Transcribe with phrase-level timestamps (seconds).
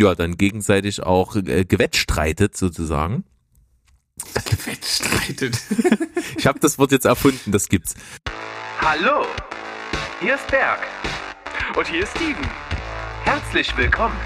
[0.00, 3.24] ja, dann gegenseitig auch äh, gewettstreitet sozusagen.
[4.34, 5.58] Gewettstreitet.
[6.36, 7.94] ich habe das Wort jetzt erfunden, das gibt's.
[8.80, 9.26] Hallo,
[10.20, 10.80] hier ist Berg.
[11.76, 12.48] Und hier ist Steven.
[13.24, 14.16] Herzlich willkommen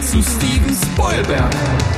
[0.00, 1.89] zu Steven Spoilberg.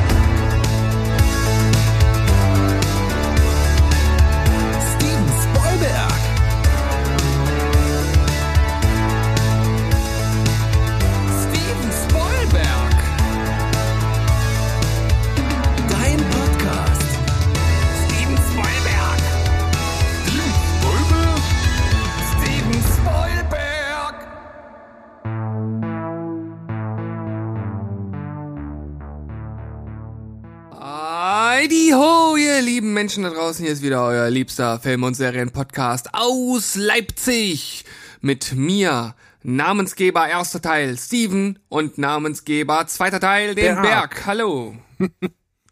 [32.72, 37.84] Lieben Menschen da draußen, hier ist wieder euer liebster Film- und Serien-Podcast aus Leipzig.
[38.22, 43.82] Mit mir, Namensgeber erster Teil Steven und Namensgeber zweiter Teil den Berg.
[43.82, 44.26] Berg.
[44.26, 44.74] Hallo.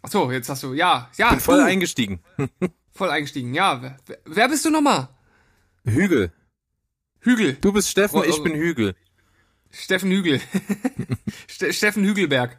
[0.03, 1.31] Achso, jetzt hast du, ja, ja.
[1.31, 1.65] Bin voll du.
[1.65, 2.21] eingestiegen.
[2.93, 3.97] voll eingestiegen, ja.
[4.05, 5.09] Wer, wer bist du nochmal?
[5.85, 6.31] Hügel.
[7.21, 7.57] Hügel.
[7.63, 8.29] Du bist Steffen, oh, oh.
[8.29, 8.95] ich bin Hügel.
[9.71, 10.39] Steffen Hügel.
[11.71, 12.59] Steffen Hügelberg.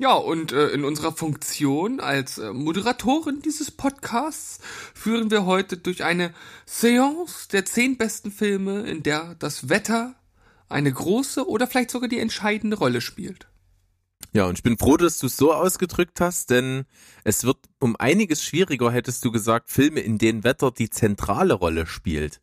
[0.00, 4.58] Ja, und äh, in unserer Funktion als äh, Moderatorin dieses Podcasts
[4.94, 6.32] führen wir heute durch eine
[6.64, 10.14] Seance der zehn besten Filme, in der das Wetter
[10.70, 13.48] eine große oder vielleicht sogar die entscheidende Rolle spielt.
[14.32, 16.86] Ja, und ich bin froh, dass du es so ausgedrückt hast, denn
[17.22, 21.86] es wird um einiges schwieriger, hättest du gesagt, Filme, in denen Wetter die zentrale Rolle
[21.86, 22.40] spielt.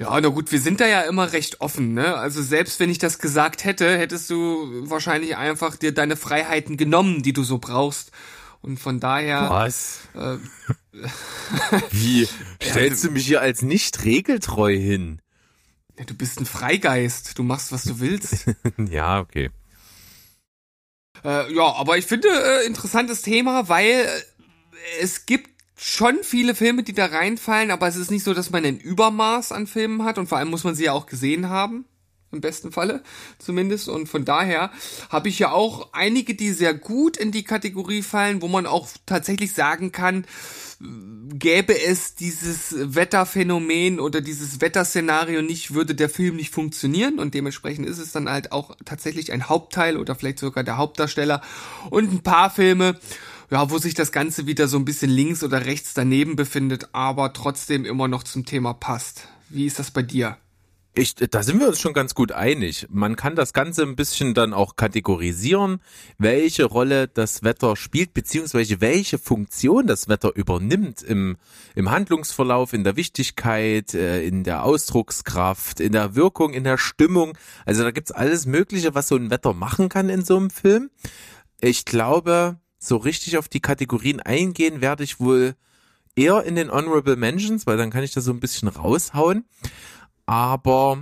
[0.00, 2.16] Ja, na gut, wir sind da ja immer recht offen, ne?
[2.16, 7.22] Also selbst wenn ich das gesagt hätte, hättest du wahrscheinlich einfach dir deine Freiheiten genommen,
[7.22, 8.10] die du so brauchst.
[8.62, 9.50] Und von daher.
[9.50, 10.08] Was?
[10.14, 10.38] Äh,
[11.90, 12.26] Wie?
[12.62, 15.20] Stellst du mich hier als nicht regeltreu hin?
[15.98, 17.38] Ja, du bist ein Freigeist.
[17.38, 18.46] Du machst, was du willst.
[18.78, 19.50] ja, okay.
[21.22, 24.08] Äh, ja, aber ich finde, äh, interessantes Thema, weil äh,
[25.02, 28.66] es gibt schon viele Filme, die da reinfallen, aber es ist nicht so, dass man
[28.66, 31.86] ein Übermaß an Filmen hat und vor allem muss man sie ja auch gesehen haben.
[32.32, 33.02] Im besten Falle
[33.38, 33.88] zumindest.
[33.88, 34.70] Und von daher
[35.08, 38.86] habe ich ja auch einige, die sehr gut in die Kategorie fallen, wo man auch
[39.04, 40.26] tatsächlich sagen kann,
[41.32, 47.86] gäbe es dieses Wetterphänomen oder dieses Wetterszenario nicht, würde der Film nicht funktionieren und dementsprechend
[47.86, 51.42] ist es dann halt auch tatsächlich ein Hauptteil oder vielleicht sogar der Hauptdarsteller
[51.90, 52.98] und ein paar Filme,
[53.50, 57.32] ja, wo sich das Ganze wieder so ein bisschen links oder rechts daneben befindet, aber
[57.32, 59.28] trotzdem immer noch zum Thema passt.
[59.48, 60.36] Wie ist das bei dir?
[60.92, 62.86] Ich, da sind wir uns schon ganz gut einig.
[62.90, 65.80] Man kann das Ganze ein bisschen dann auch kategorisieren,
[66.18, 71.36] welche Rolle das Wetter spielt, beziehungsweise welche Funktion das Wetter übernimmt im,
[71.76, 77.38] im Handlungsverlauf, in der Wichtigkeit, äh, in der Ausdruckskraft, in der Wirkung, in der Stimmung.
[77.64, 80.90] Also da gibt's alles Mögliche, was so ein Wetter machen kann in so einem Film.
[81.60, 85.54] Ich glaube, so richtig auf die Kategorien eingehen werde ich wohl
[86.16, 89.44] eher in den Honorable Mentions, weil dann kann ich das so ein bisschen raushauen.
[90.26, 90.98] Aber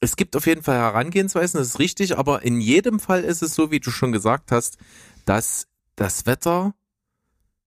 [0.00, 3.54] es gibt auf jeden Fall Herangehensweisen, das ist richtig, aber in jedem Fall ist es
[3.54, 4.78] so, wie du schon gesagt hast,
[5.24, 6.74] dass das Wetter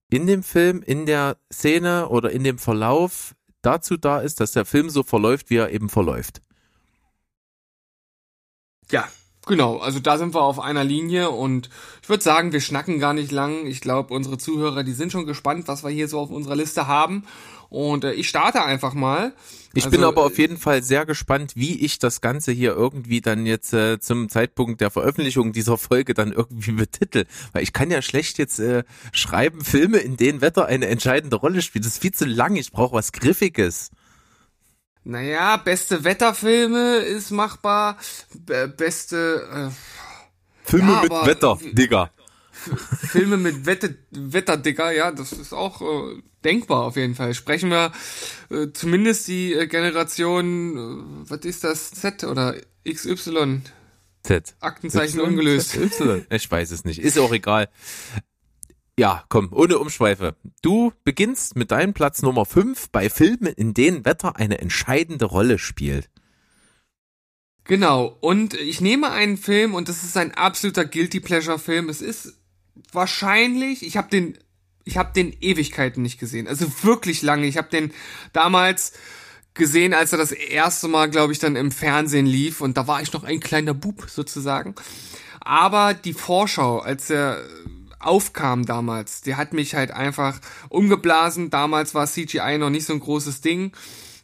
[0.10, 4.66] in dem Film, in der Szene oder in dem Verlauf dazu da ist, dass der
[4.66, 6.42] Film so verläuft, wie er eben verläuft.
[8.92, 9.08] Ja,
[9.50, 11.72] Genau, also da sind wir auf einer Linie und
[12.04, 13.66] ich würde sagen, wir schnacken gar nicht lang.
[13.66, 16.86] Ich glaube, unsere Zuhörer, die sind schon gespannt, was wir hier so auf unserer Liste
[16.86, 17.24] haben.
[17.68, 19.34] Und äh, ich starte einfach mal.
[19.74, 23.22] Ich also, bin aber auf jeden Fall sehr gespannt, wie ich das Ganze hier irgendwie
[23.22, 27.26] dann jetzt äh, zum Zeitpunkt der Veröffentlichung dieser Folge dann irgendwie betitel.
[27.52, 28.84] Weil ich kann ja schlecht jetzt äh,
[29.14, 31.86] schreiben, Filme, in denen Wetter eine entscheidende Rolle spielt.
[31.86, 32.56] Das ist viel zu lang.
[32.56, 33.90] Ich brauche was Griffiges.
[35.10, 37.98] Naja, beste Wetterfilme ist machbar.
[38.46, 39.72] Be beste.
[39.72, 42.12] Äh, Filme ja, mit Wetter, Digga.
[43.08, 47.34] Filme mit Wette, Wetter, Digga, ja, das ist auch äh, denkbar auf jeden Fall.
[47.34, 47.92] Sprechen wir
[48.52, 52.56] äh, zumindest die äh, Generation, äh, was ist das, Z oder
[52.88, 53.62] XY?
[54.22, 54.56] Z.
[54.60, 55.72] Aktenzeichen y, ungelöst.
[55.72, 56.28] Z, y.
[56.30, 57.00] Ich weiß es nicht.
[57.00, 57.70] Ist auch egal.
[59.00, 60.36] Ja, komm, ohne Umschweife.
[60.62, 65.58] Du beginnst mit deinem Platz Nummer 5 bei Filmen, in denen Wetter eine entscheidende Rolle
[65.58, 66.10] spielt.
[67.64, 71.88] Genau, und ich nehme einen Film und das ist ein absoluter Guilty Pleasure Film.
[71.88, 72.42] Es ist
[72.92, 74.38] wahrscheinlich, ich habe den
[74.84, 76.50] ich habe den Ewigkeiten nicht gesehen.
[76.50, 77.48] Also wirklich lange.
[77.48, 77.94] Ich habe den
[78.34, 78.92] damals
[79.54, 83.02] gesehen, als er das erste Mal, glaube ich, dann im Fernsehen lief und da war
[83.02, 84.76] ich noch ein kleiner Bub sozusagen.
[85.40, 87.42] Aber die Vorschau, als er
[88.00, 89.22] aufkam damals.
[89.22, 91.50] Der hat mich halt einfach umgeblasen.
[91.50, 93.72] Damals war CGI noch nicht so ein großes Ding.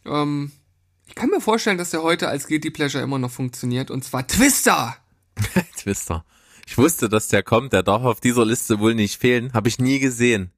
[0.04, 0.52] Ähm,
[1.08, 3.90] Ich kann mir vorstellen, dass der heute als Guilty Pleasure immer noch funktioniert.
[3.90, 4.96] Und zwar Twister.
[5.76, 6.24] Twister.
[6.66, 7.72] Ich wusste, dass der kommt.
[7.72, 9.52] Der darf auf dieser Liste wohl nicht fehlen.
[9.52, 10.50] Habe ich nie gesehen.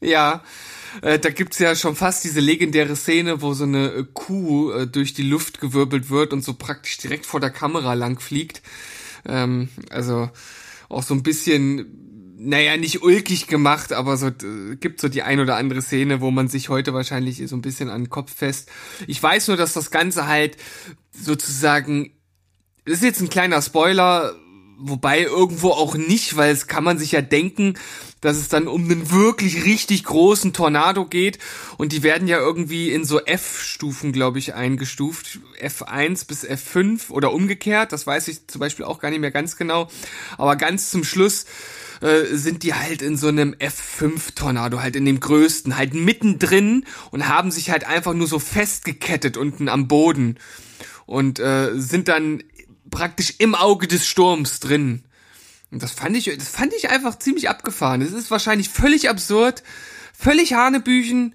[0.00, 0.42] Ja,
[1.00, 4.86] äh, da gibt's ja schon fast diese legendäre Szene, wo so eine äh, Kuh äh,
[4.88, 8.62] durch die Luft gewirbelt wird und so praktisch direkt vor der Kamera lang fliegt.
[9.24, 10.28] Ähm, also
[10.88, 12.01] auch so ein bisschen,
[12.44, 16.30] naja, nicht ulkig gemacht, aber so äh, gibt so die ein oder andere Szene, wo
[16.30, 18.70] man sich heute wahrscheinlich so ein bisschen an den Kopf fest.
[19.06, 20.56] Ich weiß nur, dass das Ganze halt
[21.12, 22.12] sozusagen,
[22.84, 24.34] das ist jetzt ein kleiner Spoiler,
[24.78, 27.74] wobei irgendwo auch nicht, weil es kann man sich ja denken,
[28.20, 31.38] dass es dann um einen wirklich richtig großen Tornado geht.
[31.76, 37.32] Und die werden ja irgendwie in so F-Stufen, glaube ich, eingestuft, F1 bis F5 oder
[37.32, 39.88] umgekehrt, das weiß ich zum Beispiel auch gar nicht mehr ganz genau,
[40.38, 41.46] aber ganz zum Schluss
[42.02, 47.28] äh, sind die halt in so einem F5-Tornado, halt in dem größten, halt mittendrin und
[47.28, 50.38] haben sich halt einfach nur so festgekettet unten am Boden
[51.06, 52.42] und äh, sind dann
[52.90, 55.04] praktisch im Auge des Sturms drin.
[55.70, 58.02] Und das fand ich, das fand ich einfach ziemlich abgefahren.
[58.02, 59.62] Es ist wahrscheinlich völlig absurd,
[60.12, 61.34] völlig Hanebüchen,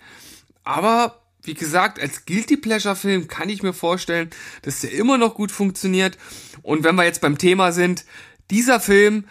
[0.63, 4.29] aber wie gesagt, als Guilty Pleasure Film kann ich mir vorstellen,
[4.63, 6.17] dass der immer noch gut funktioniert.
[6.61, 8.03] Und wenn wir jetzt beim Thema sind,
[8.51, 9.23] dieser Film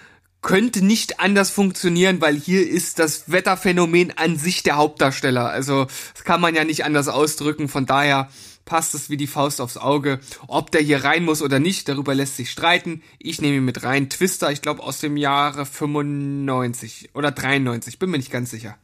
[0.46, 5.50] könnte nicht anders funktionieren, weil hier ist das Wetterphänomen an sich der Hauptdarsteller.
[5.50, 7.68] Also, das kann man ja nicht anders ausdrücken.
[7.68, 8.30] Von daher
[8.64, 10.20] passt es wie die Faust aufs Auge.
[10.46, 13.02] Ob der hier rein muss oder nicht, darüber lässt sich streiten.
[13.18, 14.08] Ich nehme ihn mit rein.
[14.08, 18.78] Twister, ich glaube aus dem Jahre 95 oder 93, bin mir nicht ganz sicher.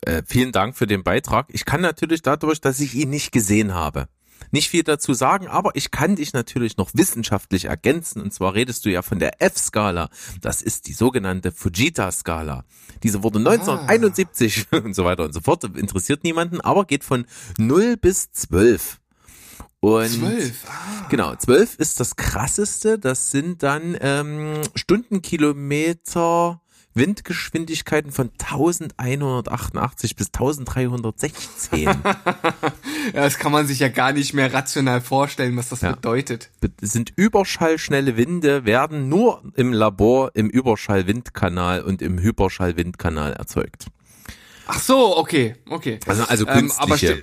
[0.00, 1.46] Äh, vielen Dank für den Beitrag.
[1.50, 4.08] Ich kann natürlich dadurch, dass ich ihn nicht gesehen habe,
[4.54, 8.22] nicht viel dazu sagen, aber ich kann dich natürlich noch wissenschaftlich ergänzen.
[8.22, 10.08] Und zwar redest du ja von der F-Skala.
[10.40, 12.64] Das ist die sogenannte Fujita-Skala.
[13.02, 14.76] Diese wurde 1971 ah.
[14.84, 15.64] und so weiter und so fort.
[15.64, 17.26] Interessiert niemanden, aber geht von
[17.58, 19.00] 0 bis 12.
[19.80, 20.52] Und 12.
[20.66, 21.06] Ah.
[21.10, 22.98] Genau, 12 ist das krasseste.
[22.98, 26.60] Das sind dann ähm, Stundenkilometer
[26.94, 31.82] Windgeschwindigkeiten von 1188 bis 1316.
[31.84, 31.94] ja,
[33.12, 35.92] das kann man sich ja gar nicht mehr rational vorstellen, was das ja.
[35.92, 36.50] bedeutet.
[36.80, 43.86] Sind überschallschnelle Winde, werden nur im Labor im Überschallwindkanal und im Hyperschallwindkanal erzeugt.
[44.66, 45.98] Ach so, okay, okay.
[46.06, 47.12] Also, also künstliche.
[47.12, 47.22] Ähm,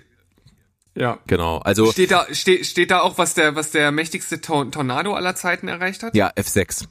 [0.94, 1.20] ja.
[1.28, 1.60] Genau.
[1.60, 5.68] Also steht da steht, steht da auch was der was der mächtigste Tornado aller Zeiten
[5.68, 6.16] erreicht hat?
[6.16, 6.86] Ja, F6.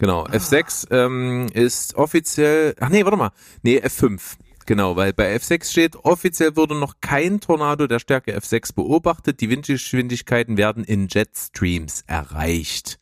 [0.00, 0.30] Genau, ah.
[0.30, 3.32] F6 ähm, ist offiziell, ach nee, warte mal,
[3.62, 4.38] nee, F5.
[4.64, 9.42] Genau, weil bei F6 steht, offiziell wurde noch kein Tornado der Stärke F6 beobachtet.
[9.42, 12.98] Die Windgeschwindigkeiten werden in Jetstreams erreicht.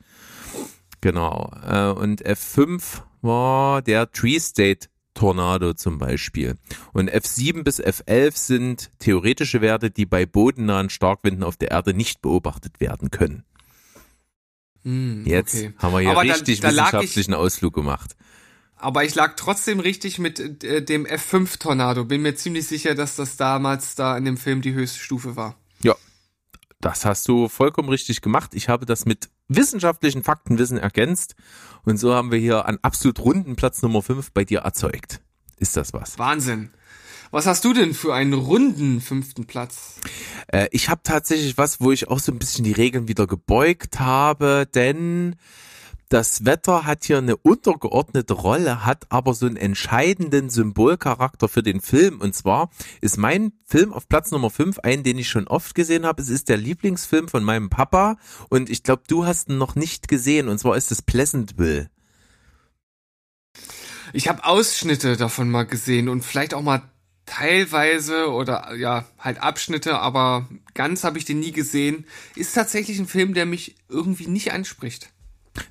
[1.01, 1.53] Genau.
[1.65, 6.57] Äh, und F5 war der Tree State Tornado zum Beispiel.
[6.93, 12.23] Und F7 bis F11 sind theoretische Werte, die bei bodennahen Starkwinden auf der Erde nicht
[12.23, 13.45] beobachtet werden können.
[14.85, 15.73] Mm, Jetzt okay.
[15.79, 18.17] haben wir hier aber richtig da, da wissenschaftlichen ich, Ausflug gemacht.
[18.77, 22.05] Aber ich lag trotzdem richtig mit äh, dem F5-Tornado.
[22.05, 25.57] Bin mir ziemlich sicher, dass das damals da in dem Film die höchste Stufe war.
[25.83, 25.97] Ja,
[26.81, 28.55] das hast du vollkommen richtig gemacht.
[28.55, 31.35] Ich habe das mit wissenschaftlichen Faktenwissen ergänzt.
[31.85, 35.21] Und so haben wir hier einen absolut runden Platz Nummer 5 bei dir erzeugt.
[35.59, 36.19] Ist das was?
[36.19, 36.71] Wahnsinn.
[37.31, 39.97] Was hast du denn für einen runden fünften Platz?
[40.49, 44.01] Äh, ich habe tatsächlich was, wo ich auch so ein bisschen die Regeln wieder gebeugt
[44.01, 45.37] habe, denn
[46.09, 51.83] das Wetter hat hier eine untergeordnete Rolle, hat aber so einen entscheidenden Symbolcharakter für den
[51.83, 52.21] Film.
[52.23, 52.71] Und zwar
[53.03, 56.23] ist mein Film auf Platz Nummer 5 ein, den ich schon oft gesehen habe.
[56.23, 58.17] Es ist der Lieblingsfilm von meinem Papa
[58.49, 60.49] und ich glaube, du hast ihn noch nicht gesehen.
[60.49, 61.91] Und zwar ist es Pleasantville.
[64.15, 66.91] Ich habe Ausschnitte davon mal gesehen und vielleicht auch mal
[67.29, 72.07] teilweise oder ja, halt Abschnitte, aber ganz habe ich den nie gesehen.
[72.35, 75.11] Ist tatsächlich ein Film, der mich irgendwie nicht anspricht.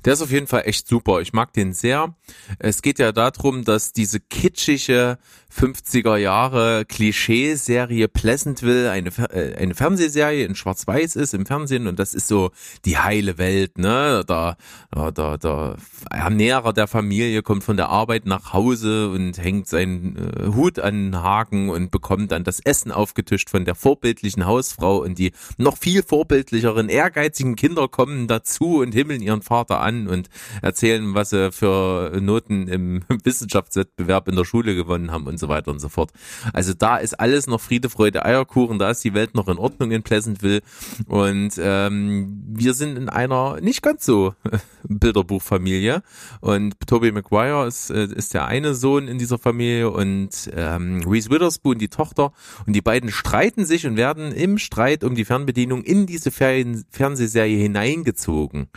[0.05, 1.21] Der ist auf jeden Fall echt super.
[1.21, 2.15] Ich mag den sehr.
[2.59, 5.17] Es geht ja darum, dass diese kitschige
[5.53, 12.13] 50er Jahre Klischee-Serie Pleasantville eine, äh, eine Fernsehserie in Schwarz-Weiß ist im Fernsehen und das
[12.13, 12.51] ist so
[12.85, 14.23] die heile Welt, ne?
[14.27, 14.57] Da,
[14.91, 15.77] da, da, der
[16.09, 21.11] Ernährer der Familie kommt von der Arbeit nach Hause und hängt seinen äh, Hut an
[21.11, 25.77] den Haken und bekommt dann das Essen aufgetischt von der vorbildlichen Hausfrau und die noch
[25.77, 30.29] viel vorbildlicheren, ehrgeizigen Kinder kommen dazu und himmeln ihren Vater an und
[30.61, 35.71] erzählen, was sie für Noten im Wissenschaftswettbewerb in der Schule gewonnen haben und so weiter
[35.71, 36.11] und so fort.
[36.53, 39.91] Also da ist alles noch Friede, Freude, Eierkuchen, da ist die Welt noch in Ordnung
[39.91, 40.61] in Pleasantville.
[41.07, 44.33] Und ähm, wir sind in einer nicht ganz so
[44.83, 46.01] Bilderbuchfamilie.
[46.41, 51.29] Und Toby Maguire ist, äh, ist der eine Sohn in dieser Familie und ähm, Reese
[51.29, 52.31] Witherspoon die Tochter.
[52.65, 56.85] Und die beiden streiten sich und werden im Streit um die Fernbedienung in diese Ferien
[56.91, 58.69] Fernsehserie hineingezogen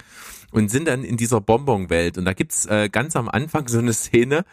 [0.50, 2.19] und sind dann in dieser Bonbonwelt.
[2.19, 4.45] Und da gibt's äh, ganz am Anfang so eine Szene,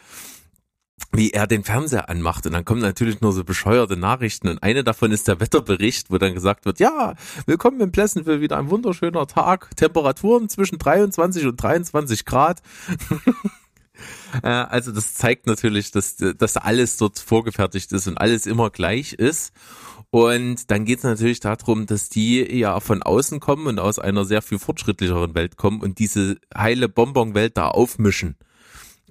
[1.11, 4.83] wie er den Fernseher anmacht und dann kommen natürlich nur so bescheuerte Nachrichten und eine
[4.83, 9.27] davon ist der Wetterbericht, wo dann gesagt wird, ja, willkommen in Pleasantville, wieder ein wunderschöner
[9.27, 12.61] Tag, Temperaturen zwischen 23 und 23 Grad.
[14.43, 19.13] Äh, also das zeigt natürlich, dass, dass alles dort vorgefertigt ist und alles immer gleich
[19.13, 19.53] ist.
[20.09, 24.23] Und dann geht es natürlich darum, dass die ja von außen kommen und aus einer
[24.23, 28.37] sehr viel fortschrittlicheren Welt kommen und diese heile Bonbon-Welt da aufmischen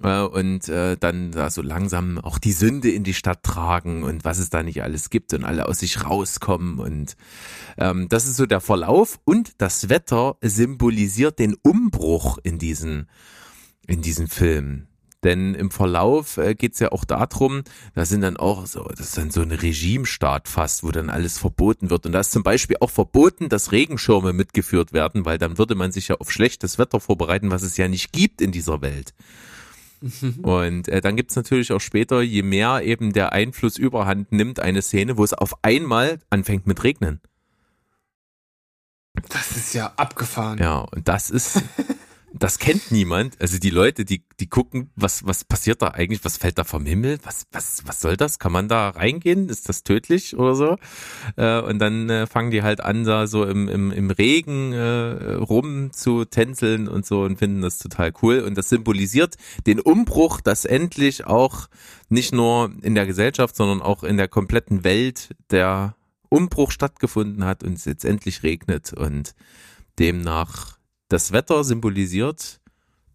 [0.01, 4.25] äh, und äh, dann da so langsam auch die Sünde in die Stadt tragen und
[4.25, 7.15] was es da nicht alles gibt und alle aus sich rauskommen und
[7.77, 13.09] ähm, das ist so der Verlauf und das Wetter symbolisiert den Umbruch in diesen
[13.87, 14.87] in diesen Film.
[15.23, 17.63] Denn im Verlauf äh, geht es ja auch darum,
[17.95, 21.39] da sind dann auch so, das ist dann so ein Regimestaat fast, wo dann alles
[21.39, 22.05] verboten wird.
[22.05, 25.91] Und da ist zum Beispiel auch verboten, dass Regenschirme mitgeführt werden, weil dann würde man
[25.91, 29.15] sich ja auf schlechtes Wetter vorbereiten, was es ja nicht gibt in dieser Welt.
[30.41, 34.81] Und äh, dann gibt's natürlich auch später, je mehr eben der Einfluss überhand nimmt, eine
[34.81, 37.19] Szene, wo es auf einmal anfängt mit Regnen.
[39.29, 40.59] Das ist ja abgefahren.
[40.59, 41.63] Ja, und das ist,
[42.43, 43.39] das kennt niemand.
[43.39, 46.25] Also die Leute, die, die gucken, was, was passiert da eigentlich?
[46.25, 47.19] Was fällt da vom Himmel?
[47.23, 48.39] Was, was, was soll das?
[48.39, 49.49] Kann man da reingehen?
[49.49, 50.77] Ist das tödlich oder so?
[51.35, 55.33] Äh, und dann äh, fangen die halt an, da so im, im, im Regen äh,
[55.33, 58.39] rum zu tänzeln und so und finden das total cool.
[58.39, 61.67] Und das symbolisiert den Umbruch, dass endlich auch
[62.09, 65.95] nicht nur in der Gesellschaft, sondern auch in der kompletten Welt der
[66.29, 69.33] Umbruch stattgefunden hat und es jetzt endlich regnet und
[69.99, 70.76] demnach
[71.09, 72.59] das Wetter symbolisiert,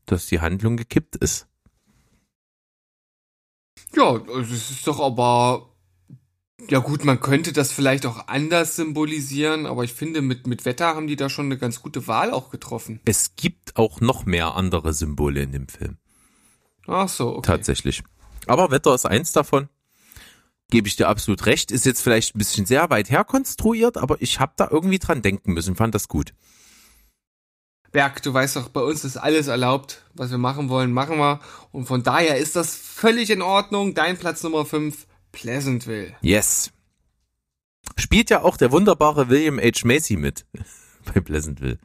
[0.06, 1.46] dass die Handlung gekippt ist.
[3.94, 5.68] Ja, es ist doch aber.
[6.70, 10.94] Ja gut, man könnte das vielleicht auch anders symbolisieren, aber ich finde, mit, mit Wetter
[10.94, 13.00] haben die da schon eine ganz gute Wahl auch getroffen.
[13.04, 15.98] Es gibt auch noch mehr andere Symbole in dem Film.
[16.86, 17.46] Ach so, okay.
[17.48, 18.04] Tatsächlich.
[18.46, 19.68] Aber Wetter ist eins davon.
[20.70, 21.72] Gebe ich dir absolut recht.
[21.72, 25.54] Ist jetzt vielleicht ein bisschen sehr weit herkonstruiert, aber ich habe da irgendwie dran denken
[25.54, 26.32] müssen, fand das gut.
[27.92, 30.02] Berg, du weißt doch, bei uns ist alles erlaubt.
[30.14, 31.40] Was wir machen wollen, machen wir.
[31.72, 33.94] Und von daher ist das völlig in Ordnung.
[33.94, 36.14] Dein Platz Nummer 5, Pleasantville.
[36.22, 36.72] Yes.
[37.98, 39.84] Spielt ja auch der wunderbare William H.
[39.84, 40.46] Macy mit
[41.14, 41.78] bei Pleasantville.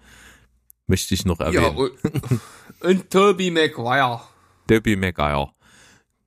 [0.88, 1.64] Möchte ich noch erwähnen.
[1.64, 2.42] Ja, und,
[2.80, 4.22] und Toby Maguire.
[4.68, 5.52] Toby Maguire.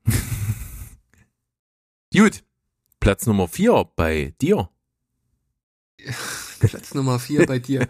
[2.13, 2.43] Gut.
[3.01, 4.69] Platz Nummer 4 bei dir.
[6.61, 7.89] Platz Nummer 4 bei dir.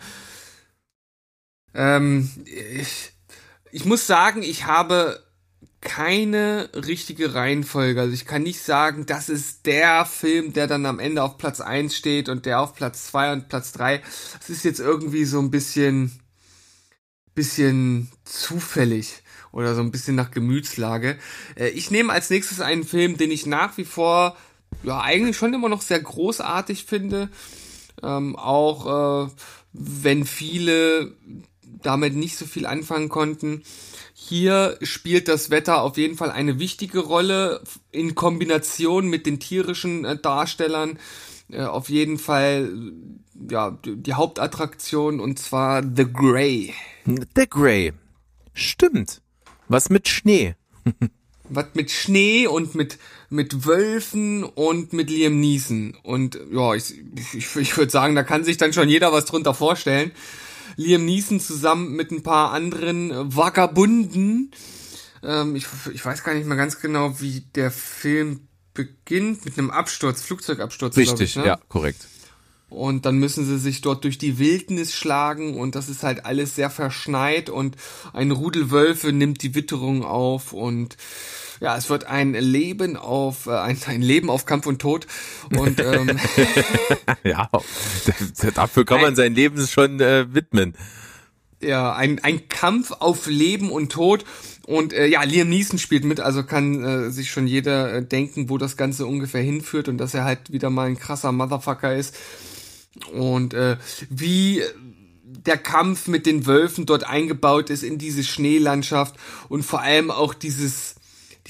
[1.74, 3.12] Ähm, ich,
[3.72, 5.22] ich muss sagen, ich habe
[5.80, 8.00] keine richtige Reihenfolge.
[8.00, 11.60] Also ich kann nicht sagen, das ist der Film, der dann am Ende auf Platz
[11.60, 14.02] 1 steht und der auf Platz 2 und Platz 3.
[14.38, 16.20] Das ist jetzt irgendwie so ein bisschen,
[17.34, 19.22] bisschen zufällig
[19.52, 21.18] oder so ein bisschen nach Gemütslage.
[21.56, 24.36] Äh, ich nehme als nächstes einen Film, den ich nach wie vor
[24.82, 27.30] ja eigentlich schon immer noch sehr großartig finde.
[28.02, 29.30] Ähm, auch äh,
[29.72, 31.16] wenn viele
[31.82, 33.62] damit nicht so viel anfangen konnten.
[34.14, 40.04] Hier spielt das Wetter auf jeden Fall eine wichtige Rolle in Kombination mit den tierischen
[40.04, 40.98] äh, Darstellern.
[41.50, 42.70] Äh, auf jeden Fall
[43.50, 46.74] ja die Hauptattraktion und zwar The Grey.
[47.06, 47.92] The Grey.
[48.52, 49.22] Stimmt.
[49.68, 50.54] Was mit Schnee?
[51.48, 56.94] Was mit Schnee und mit mit Wölfen und mit Liam Neeson und ja, ich,
[57.32, 60.12] ich, ich würde sagen, da kann sich dann schon jeder was drunter vorstellen.
[60.80, 64.50] Liam Neeson zusammen mit ein paar anderen Vagabunden.
[65.22, 69.70] Ähm, ich, ich weiß gar nicht mehr ganz genau, wie der Film beginnt mit einem
[69.70, 70.96] Absturz, Flugzeugabsturz.
[70.96, 71.46] Richtig, ich, ne?
[71.46, 72.06] ja, korrekt.
[72.70, 76.54] Und dann müssen sie sich dort durch die Wildnis schlagen und das ist halt alles
[76.54, 77.76] sehr verschneit und
[78.12, 80.96] ein Rudel Wölfe nimmt die Witterung auf und
[81.60, 85.06] ja, es wird ein Leben auf äh, ein, ein Leben auf Kampf und Tod
[85.56, 86.18] und ähm,
[87.24, 87.48] ja,
[88.54, 90.74] dafür kann man sein Leben schon äh, widmen.
[91.62, 94.24] Ja, ein ein Kampf auf Leben und Tod
[94.66, 98.48] und äh, ja, Liam Neeson spielt mit, also kann äh, sich schon jeder äh, denken,
[98.48, 102.16] wo das Ganze ungefähr hinführt und dass er halt wieder mal ein krasser Motherfucker ist.
[103.12, 103.76] Und äh,
[104.08, 104.62] wie
[105.24, 109.16] der Kampf mit den Wölfen dort eingebaut ist in diese Schneelandschaft
[109.48, 110.96] und vor allem auch dieses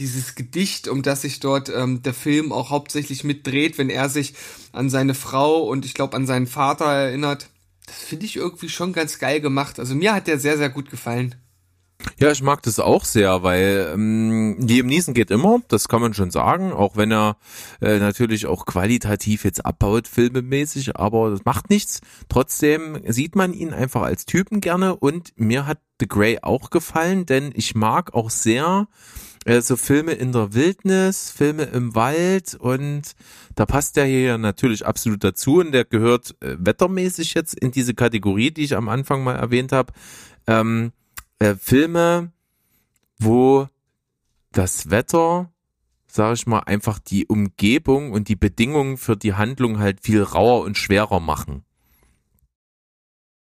[0.00, 4.34] dieses Gedicht, um das sich dort ähm, der Film auch hauptsächlich mitdreht, wenn er sich
[4.72, 7.48] an seine Frau und ich glaube an seinen Vater erinnert.
[7.86, 9.78] Das finde ich irgendwie schon ganz geil gemacht.
[9.78, 11.34] Also mir hat der sehr, sehr gut gefallen.
[12.18, 16.14] Ja, ich mag das auch sehr, weil ähm, Liam Neeson geht immer, das kann man
[16.14, 17.36] schon sagen, auch wenn er
[17.82, 22.00] äh, natürlich auch qualitativ jetzt abbaut, filmemäßig, aber das macht nichts.
[22.30, 27.26] Trotzdem sieht man ihn einfach als Typen gerne und mir hat The Grey auch gefallen,
[27.26, 28.88] denn ich mag auch sehr
[29.44, 33.02] äh, so Filme in der Wildnis, Filme im Wald und
[33.54, 37.94] da passt der hier natürlich absolut dazu und der gehört äh, wettermäßig jetzt in diese
[37.94, 39.92] Kategorie, die ich am Anfang mal erwähnt habe.
[40.46, 40.92] Ähm,
[41.38, 42.32] äh, Filme,
[43.18, 43.68] wo
[44.52, 45.50] das Wetter,
[46.06, 50.64] sage ich mal, einfach die Umgebung und die Bedingungen für die Handlung halt viel rauer
[50.64, 51.64] und schwerer machen.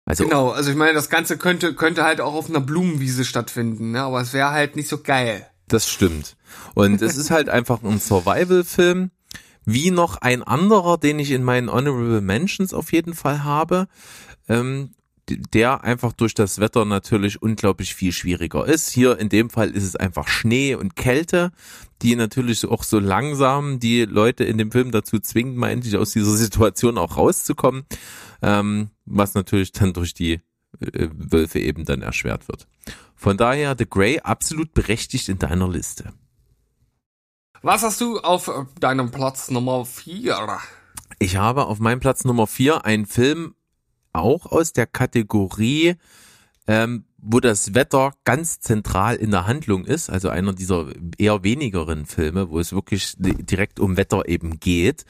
[0.05, 3.91] Also genau, also ich meine, das Ganze könnte könnte halt auch auf einer Blumenwiese stattfinden,
[3.91, 4.03] ne?
[4.03, 5.47] aber es wäre halt nicht so geil.
[5.68, 6.37] Das stimmt.
[6.75, 9.11] Und es ist halt einfach ein Survival-Film,
[9.64, 13.88] wie noch ein anderer, den ich in meinen Honorable Mentions auf jeden Fall habe.
[14.49, 14.90] Ähm,
[15.28, 18.90] der einfach durch das Wetter natürlich unglaublich viel schwieriger ist.
[18.90, 21.50] Hier in dem Fall ist es einfach Schnee und Kälte,
[22.02, 26.12] die natürlich auch so langsam die Leute in dem Film dazu zwingen, mal endlich aus
[26.12, 27.85] dieser Situation auch rauszukommen,
[28.42, 30.40] ähm, was natürlich dann durch die
[30.80, 32.68] äh, Wölfe eben dann erschwert wird.
[33.16, 36.12] Von daher The Grey absolut berechtigt in deiner Liste.
[37.62, 40.58] Was hast du auf deinem Platz Nummer 4?
[41.18, 43.54] Ich habe auf meinem Platz Nummer 4 einen Film
[44.12, 45.96] auch aus der Kategorie,
[46.66, 50.87] ähm, wo das Wetter ganz zentral in der Handlung ist, also einer dieser
[51.18, 55.04] eher wenigeren Filme, wo es wirklich direkt um Wetter eben geht,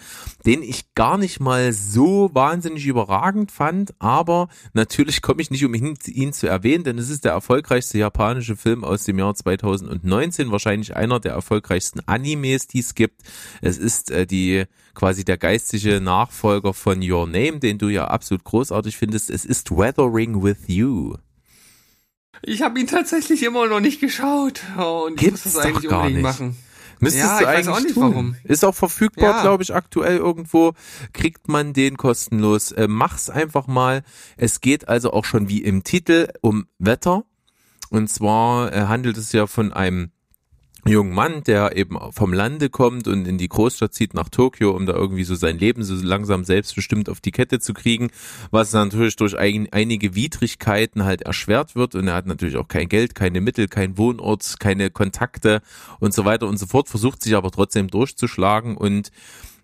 [0.46, 5.74] den ich gar nicht mal so wahnsinnig überragend fand, aber natürlich komme ich nicht um
[5.74, 10.50] ihn, ihn, zu erwähnen, denn es ist der erfolgreichste japanische Film aus dem Jahr 2019,
[10.50, 13.20] wahrscheinlich einer der erfolgreichsten Animes, die es gibt.
[13.60, 18.44] Es ist äh, die quasi der geistige Nachfolger von Your Name, den du ja absolut
[18.44, 19.28] großartig findest.
[19.28, 21.16] Es ist Weathering with You.
[22.42, 26.22] Ich habe ihn tatsächlich immer noch nicht geschaut und Gibt's muss das eigentlich unbedingt nicht.
[26.22, 26.56] machen.
[26.98, 28.02] Müsstest ja, du eigentlich auch nicht tun.
[28.10, 28.36] warum.
[28.44, 29.42] Ist auch verfügbar, ja.
[29.42, 30.72] glaube ich, aktuell irgendwo.
[31.12, 32.72] Kriegt man den kostenlos.
[32.72, 34.02] Äh, mach's einfach mal.
[34.36, 37.24] Es geht also auch schon wie im Titel um Wetter.
[37.90, 40.10] Und zwar äh, handelt es ja von einem
[40.86, 44.86] jungen Mann, der eben vom Lande kommt und in die Großstadt zieht nach Tokio, um
[44.86, 48.10] da irgendwie so sein Leben so langsam selbstbestimmt auf die Kette zu kriegen,
[48.50, 52.88] was natürlich durch ein, einige Widrigkeiten halt erschwert wird und er hat natürlich auch kein
[52.88, 55.62] Geld, keine Mittel, kein Wohnort, keine Kontakte
[56.00, 59.10] und so weiter und so fort, versucht sich aber trotzdem durchzuschlagen und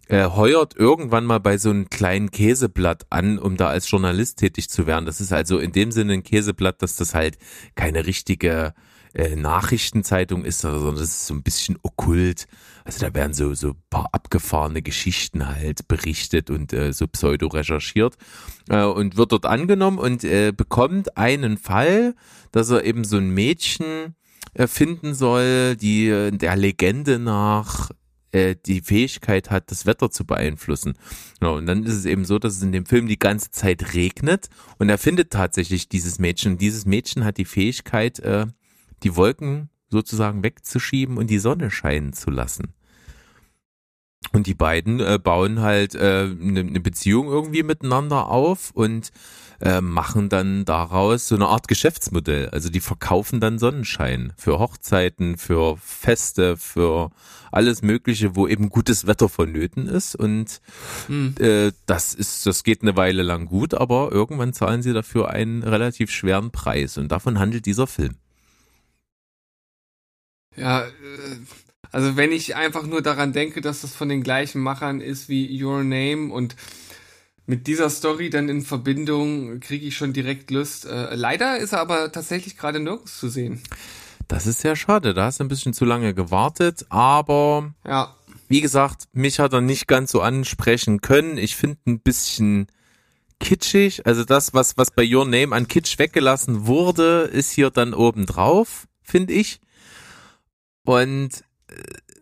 [0.08, 4.68] äh, heuert irgendwann mal bei so einem kleinen Käseblatt an, um da als Journalist tätig
[4.68, 5.06] zu werden.
[5.06, 7.38] Das ist also in dem Sinne ein Käseblatt, dass das halt
[7.76, 8.74] keine richtige
[9.14, 12.46] äh, Nachrichtenzeitung ist, sondern das ist so ein bisschen okkult.
[12.85, 18.16] Also da werden so so paar abgefahrene Geschichten halt berichtet und äh, so pseudo recherchiert
[18.68, 22.14] äh, und wird dort angenommen und äh, bekommt einen Fall,
[22.51, 24.16] dass er eben so ein Mädchen
[24.55, 27.90] äh, finden soll, die äh, der Legende nach
[28.33, 30.94] äh, die Fähigkeit hat, das Wetter zu beeinflussen.
[31.40, 33.94] Ja, und dann ist es eben so, dass es in dem Film die ganze Zeit
[33.94, 34.48] regnet
[34.79, 36.59] und er findet tatsächlich dieses Mädchen.
[36.59, 38.46] Dieses Mädchen hat die Fähigkeit, äh,
[39.03, 42.75] die Wolken sozusagen wegzuschieben und die Sonne scheinen zu lassen.
[44.33, 49.11] Und die beiden äh, bauen halt eine äh, ne, ne Beziehung irgendwie miteinander auf und
[49.61, 52.49] äh, machen dann daraus so eine Art Geschäftsmodell.
[52.51, 57.11] Also die verkaufen dann Sonnenschein für Hochzeiten, für Feste, für
[57.51, 60.17] alles Mögliche, wo eben gutes Wetter vonnöten ist.
[60.17, 60.61] Und
[61.07, 61.35] hm.
[61.38, 65.62] äh, das ist, das geht eine Weile lang gut, aber irgendwann zahlen sie dafür einen
[65.62, 66.97] relativ schweren Preis.
[66.97, 68.17] Und davon handelt dieser Film.
[70.57, 70.91] Ja, äh,
[71.91, 75.62] also wenn ich einfach nur daran denke, dass das von den gleichen Machern ist wie
[75.62, 76.57] Your Name und
[77.47, 80.87] mit dieser Story dann in Verbindung kriege ich schon direkt Lust.
[80.87, 83.62] Äh, leider ist er aber tatsächlich gerade nirgends zu sehen.
[84.29, 88.15] Das ist sehr schade, da hast du ein bisschen zu lange gewartet, aber ja.
[88.49, 91.37] wie gesagt, mich hat er nicht ganz so ansprechen können.
[91.37, 92.69] Ich finde ein bisschen
[93.41, 97.93] kitschig, also das, was, was bei Your Name an Kitsch weggelassen wurde, ist hier dann
[97.93, 99.61] oben drauf, finde ich.
[100.85, 101.75] Und äh,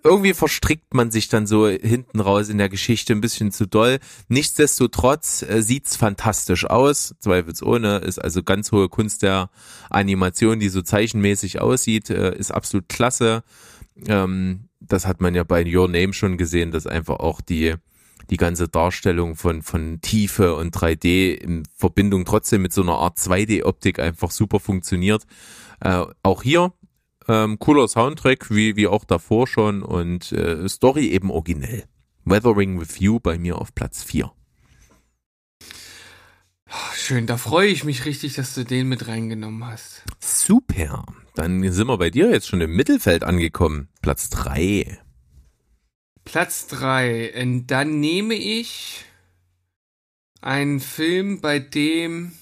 [0.02, 3.98] irgendwie verstrickt man sich dann so hinten raus in der Geschichte ein bisschen zu doll.
[4.28, 9.50] Nichtsdestotrotz äh, sieht's fantastisch aus, zweifelsohne, ist also ganz hohe Kunst der
[9.90, 13.42] Animation, die so zeichenmäßig aussieht, äh, ist absolut klasse.
[14.06, 17.74] Ähm, das hat man ja bei Your Name schon gesehen, dass einfach auch die
[18.30, 23.18] die ganze Darstellung von, von Tiefe und 3D in Verbindung trotzdem mit so einer Art
[23.18, 25.26] 2D-Optik einfach super funktioniert.
[25.80, 26.72] Äh, auch hier
[27.30, 31.84] ähm, cooler Soundtrack, wie, wie auch davor schon und äh, Story eben originell.
[32.24, 34.30] Weathering with You bei mir auf Platz 4.
[36.94, 40.04] Schön, da freue ich mich richtig, dass du den mit reingenommen hast.
[40.20, 41.04] Super.
[41.34, 43.88] Dann sind wir bei dir jetzt schon im Mittelfeld angekommen.
[44.02, 44.98] Platz 3.
[46.24, 47.62] Platz 3.
[47.66, 49.04] Dann nehme ich
[50.40, 52.32] einen Film, bei dem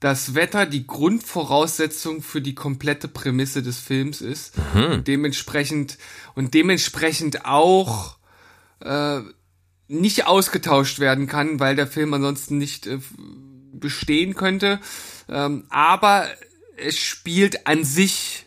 [0.00, 4.54] das Wetter die Grundvoraussetzung für die komplette Prämisse des Films ist.
[4.74, 4.84] Mhm.
[4.84, 5.98] Und dementsprechend
[6.34, 8.16] und dementsprechend auch
[8.80, 9.20] äh,
[9.88, 12.98] nicht ausgetauscht werden kann, weil der Film ansonsten nicht äh,
[13.72, 14.80] bestehen könnte.
[15.28, 16.26] Ähm, aber
[16.76, 18.46] es spielt an sich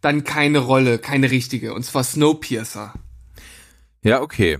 [0.00, 2.92] dann keine Rolle, keine richtige, und zwar Snowpiercer.
[4.02, 4.58] Ja, okay.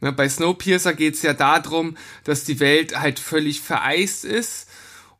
[0.00, 4.65] Bei Snowpiercer geht's ja darum, dass die Welt halt völlig vereist ist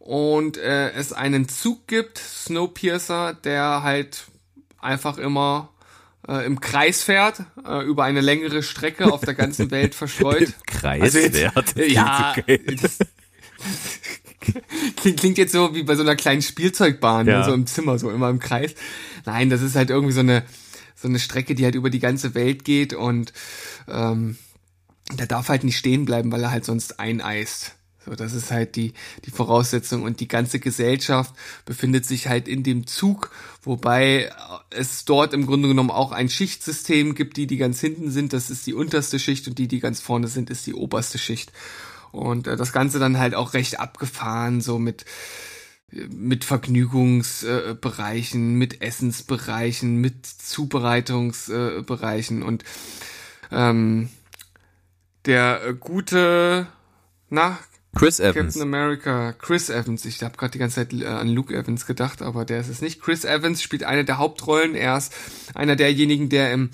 [0.07, 4.27] und äh, es einen Zug gibt, Snowpiercer, der halt
[4.79, 5.71] einfach immer
[6.29, 10.43] äh, im Kreis fährt, äh, über eine längere Strecke auf der ganzen Welt verstreut.
[10.43, 11.77] Im Kreis also jetzt, fährt.
[11.91, 12.99] Ja, das,
[15.17, 17.41] klingt, jetzt so wie bei so einer kleinen Spielzeugbahn, ja.
[17.41, 18.75] ne, so im Zimmer, so immer im Kreis.
[19.25, 20.45] Nein, das ist halt irgendwie so eine
[20.95, 23.33] so eine Strecke, die halt über die ganze Welt geht und
[23.87, 24.39] ähm,
[25.13, 27.76] der darf halt nicht stehen bleiben, weil er halt sonst eineist.
[28.07, 32.63] So, das ist halt die, die Voraussetzung und die ganze Gesellschaft befindet sich halt in
[32.63, 34.31] dem Zug, wobei
[34.71, 38.49] es dort im Grunde genommen auch ein Schichtsystem gibt, die, die ganz hinten sind, das
[38.49, 41.53] ist die unterste Schicht und die, die ganz vorne sind, ist die oberste Schicht.
[42.13, 45.05] Und äh, das Ganze dann halt auch recht abgefahren, so mit,
[45.91, 52.63] mit Vergnügungsbereichen, äh, mit Essensbereichen, mit Zubereitungsbereichen äh, und
[53.51, 54.11] ähm,
[55.27, 56.69] der gute,
[57.31, 57.59] na,
[57.97, 58.55] Chris Evans.
[58.55, 60.05] Captain America, Chris Evans.
[60.05, 62.83] Ich habe gerade die ganze Zeit äh, an Luke Evans gedacht, aber der ist es
[62.83, 63.01] nicht.
[63.01, 64.75] Chris Evans spielt eine der Hauptrollen.
[64.75, 65.13] Er ist
[65.55, 66.71] einer derjenigen, der im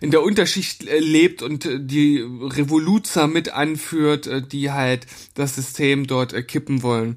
[0.00, 6.06] in der Unterschicht äh, lebt und äh, die Revoluzer mit anführt, die halt das System
[6.06, 7.16] dort kippen wollen.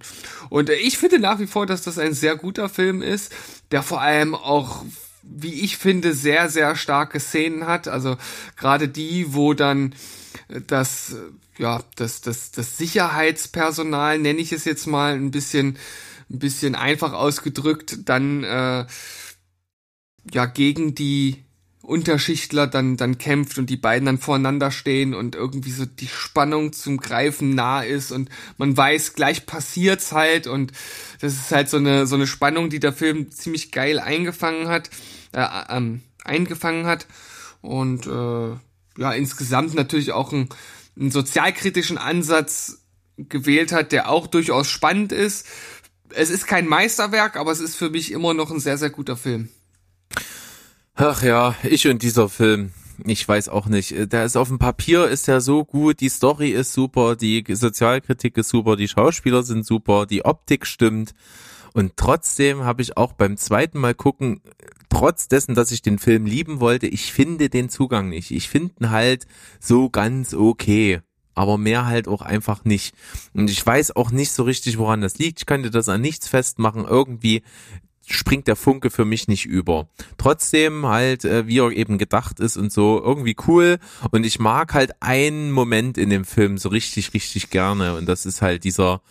[0.49, 3.33] Und ich finde nach wie vor, dass das ein sehr guter Film ist,
[3.71, 4.85] der vor allem auch
[5.29, 7.89] wie ich finde, sehr, sehr starke Szenen hat.
[7.89, 8.15] Also
[8.55, 9.93] gerade die, wo dann
[10.67, 11.17] das
[11.57, 15.77] ja, das, das, das Sicherheitspersonal, nenne ich es jetzt mal ein bisschen,
[16.29, 18.85] ein bisschen einfach ausgedrückt, dann äh,
[20.31, 21.43] ja gegen die
[21.81, 26.73] Unterschichtler dann, dann kämpft und die beiden dann voreinander stehen und irgendwie so die Spannung
[26.73, 30.73] zum Greifen nah ist und man weiß, gleich passiert's halt und
[31.21, 34.89] das ist halt so eine, so eine Spannung, die der Film ziemlich geil eingefangen hat,
[35.31, 37.07] äh, ähm, eingefangen hat
[37.61, 38.57] und äh,
[38.99, 40.49] ja, insgesamt natürlich auch ein,
[40.99, 42.79] einen sozialkritischen Ansatz
[43.17, 45.45] gewählt hat, der auch durchaus spannend ist.
[46.09, 49.17] Es ist kein Meisterwerk, aber es ist für mich immer noch ein sehr, sehr guter
[49.17, 49.49] Film.
[50.95, 52.71] Ach ja, ich und dieser Film.
[53.05, 54.11] Ich weiß auch nicht.
[54.11, 58.37] Der ist auf dem Papier ist ja so gut, die Story ist super, die Sozialkritik
[58.37, 61.13] ist super, die Schauspieler sind super, die Optik stimmt.
[61.77, 64.41] Und trotzdem habe ich auch beim zweiten Mal gucken,
[64.89, 68.31] trotz dessen, dass ich den Film lieben wollte, ich finde den Zugang nicht.
[68.31, 69.27] Ich finde ihn halt
[69.59, 71.01] so ganz okay.
[71.35, 72.95] Aber mehr halt auch einfach nicht.
[73.35, 75.41] Und ich weiß auch nicht so richtig, woran das liegt.
[75.41, 76.83] Ich könnte das an nichts festmachen.
[76.83, 77.43] Irgendwie
[78.07, 79.87] springt der Funke für mich nicht über.
[80.17, 83.77] Trotzdem halt, äh, wie er eben gedacht ist und so, irgendwie cool.
[84.09, 87.95] Und ich mag halt einen Moment in dem Film so richtig, richtig gerne.
[87.95, 89.03] Und das ist halt dieser,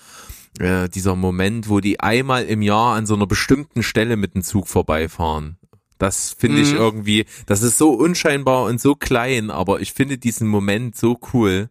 [0.59, 4.43] äh, dieser Moment, wo die einmal im Jahr an so einer bestimmten Stelle mit dem
[4.43, 5.59] Zug vorbeifahren.
[5.99, 6.79] Das finde ich mhm.
[6.79, 11.71] irgendwie, das ist so unscheinbar und so klein, aber ich finde diesen Moment so cool.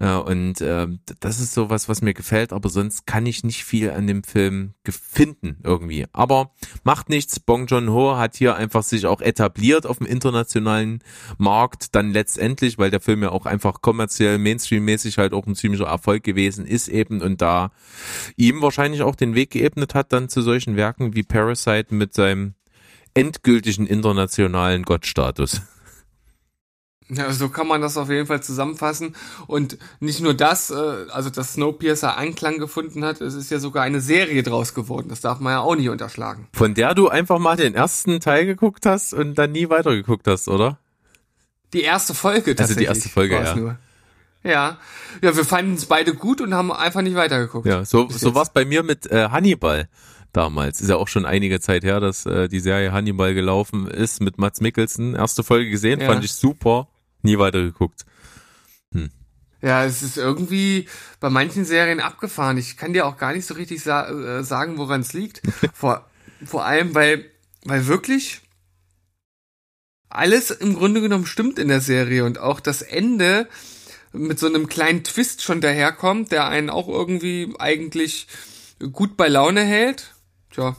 [0.00, 0.86] Ja, und äh,
[1.18, 4.74] das ist so was, mir gefällt, aber sonst kann ich nicht viel an dem Film
[4.88, 6.06] finden irgendwie.
[6.12, 6.52] Aber
[6.84, 7.40] macht nichts.
[7.40, 11.02] Bong Joon Ho hat hier einfach sich auch etabliert auf dem internationalen
[11.36, 11.96] Markt.
[11.96, 16.22] Dann letztendlich, weil der Film ja auch einfach kommerziell, Mainstream-mäßig halt auch ein ziemlicher Erfolg
[16.22, 17.72] gewesen ist eben und da
[18.36, 22.54] ihm wahrscheinlich auch den Weg geebnet hat dann zu solchen Werken wie Parasite mit seinem
[23.14, 25.60] endgültigen internationalen Gottstatus.
[27.10, 29.16] Ja, so kann man das auf jeden Fall zusammenfassen.
[29.46, 30.74] Und nicht nur das, äh,
[31.10, 35.08] also dass Snowpiercer Anklang gefunden hat, es ist ja sogar eine Serie draus geworden.
[35.08, 36.48] Das darf man ja auch nicht unterschlagen.
[36.52, 40.48] Von der du einfach mal den ersten Teil geguckt hast und dann nie weitergeguckt hast,
[40.48, 40.78] oder?
[41.72, 42.88] Die erste Folge tatsächlich.
[42.88, 43.56] Also die erste Folge, ja.
[43.56, 43.78] Nur.
[44.44, 44.78] Ja.
[45.22, 47.66] Ja, wir fanden es beide gut und haben einfach nicht weitergeguckt.
[47.66, 49.88] Ja, so, so war es bei mir mit äh, Hannibal
[50.32, 50.82] damals.
[50.82, 54.36] Ist ja auch schon einige Zeit her, dass äh, die Serie Hannibal gelaufen ist mit
[54.38, 55.14] Mats Mikkelsen.
[55.14, 56.06] Erste Folge gesehen, ja.
[56.06, 56.88] fand ich super
[57.28, 58.06] Nie weiter geguckt.
[59.60, 60.88] Ja, es ist irgendwie
[61.20, 62.56] bei manchen Serien abgefahren.
[62.56, 65.42] Ich kann dir auch gar nicht so richtig sa äh, sagen, woran es liegt.
[65.74, 66.08] vor,
[66.46, 67.30] vor allem, weil,
[67.64, 68.40] weil wirklich
[70.08, 73.46] alles im Grunde genommen stimmt in der Serie und auch das Ende
[74.14, 78.26] mit so einem kleinen Twist schon daherkommt, der einen auch irgendwie eigentlich
[78.92, 80.14] gut bei Laune hält.
[80.50, 80.76] Tja.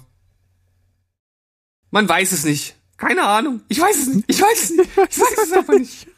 [1.92, 2.76] Man weiß es nicht.
[3.00, 3.62] Keine Ahnung.
[3.70, 4.26] Ich weiß es nicht.
[4.28, 4.90] Ich weiß es nicht.
[4.92, 6.08] Ich weiß es einfach nicht.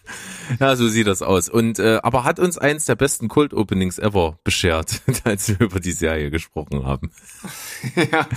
[0.60, 1.48] Ja, so sieht das aus.
[1.48, 5.94] Und äh, aber hat uns eins der besten Kult-Openings ever beschert, als wir über die
[5.94, 7.12] Serie gesprochen haben.
[7.96, 8.28] ja,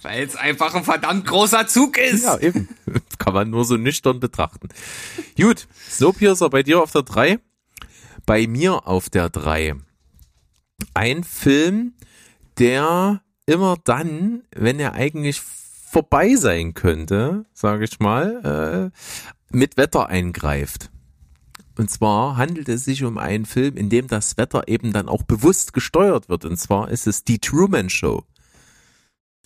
[0.00, 2.24] weil es einfach ein verdammt großer Zug ist.
[2.24, 2.70] Ja, eben.
[3.18, 4.70] Kann man nur so nüchtern betrachten.
[5.36, 7.38] Gut, Snowpiercer bei dir auf der 3.
[8.24, 9.74] Bei mir auf der 3.
[10.94, 11.92] Ein Film,
[12.58, 15.42] der immer dann, wenn er eigentlich
[15.94, 20.90] vorbei sein könnte, sage ich mal, äh, mit Wetter eingreift.
[21.78, 25.22] Und zwar handelt es sich um einen Film, in dem das Wetter eben dann auch
[25.22, 26.44] bewusst gesteuert wird.
[26.44, 28.24] Und zwar ist es die Truman Show.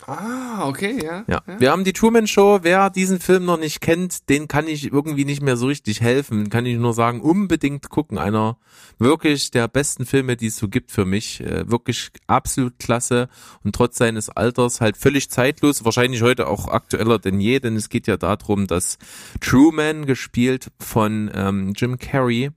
[0.06, 1.42] Ah, okay, ja, ja.
[1.46, 2.61] Ja, wir haben die Truman Show.
[2.62, 6.50] Wer diesen Film noch nicht kennt, den kann ich irgendwie nicht mehr so richtig helfen.
[6.50, 8.16] Kann ich nur sagen, unbedingt gucken.
[8.16, 8.58] Einer
[8.98, 11.40] wirklich der besten Filme, die es so gibt für mich.
[11.40, 13.28] Äh, wirklich absolut klasse
[13.64, 15.84] und trotz seines Alters halt völlig zeitlos.
[15.84, 18.98] Wahrscheinlich heute auch aktueller denn je, denn es geht ja darum, dass
[19.40, 22.50] Truman, gespielt von ähm, Jim Carrey,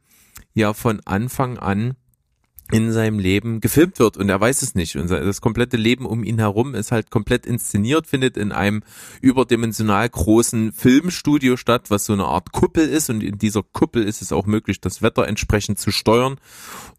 [0.53, 1.95] ja von Anfang an
[2.71, 4.95] in seinem Leben gefilmt wird und er weiß es nicht.
[4.95, 8.83] Und das komplette Leben um ihn herum ist halt komplett inszeniert, findet in einem
[9.21, 13.09] überdimensional großen Filmstudio statt, was so eine Art Kuppel ist.
[13.09, 16.37] Und in dieser Kuppel ist es auch möglich, das Wetter entsprechend zu steuern.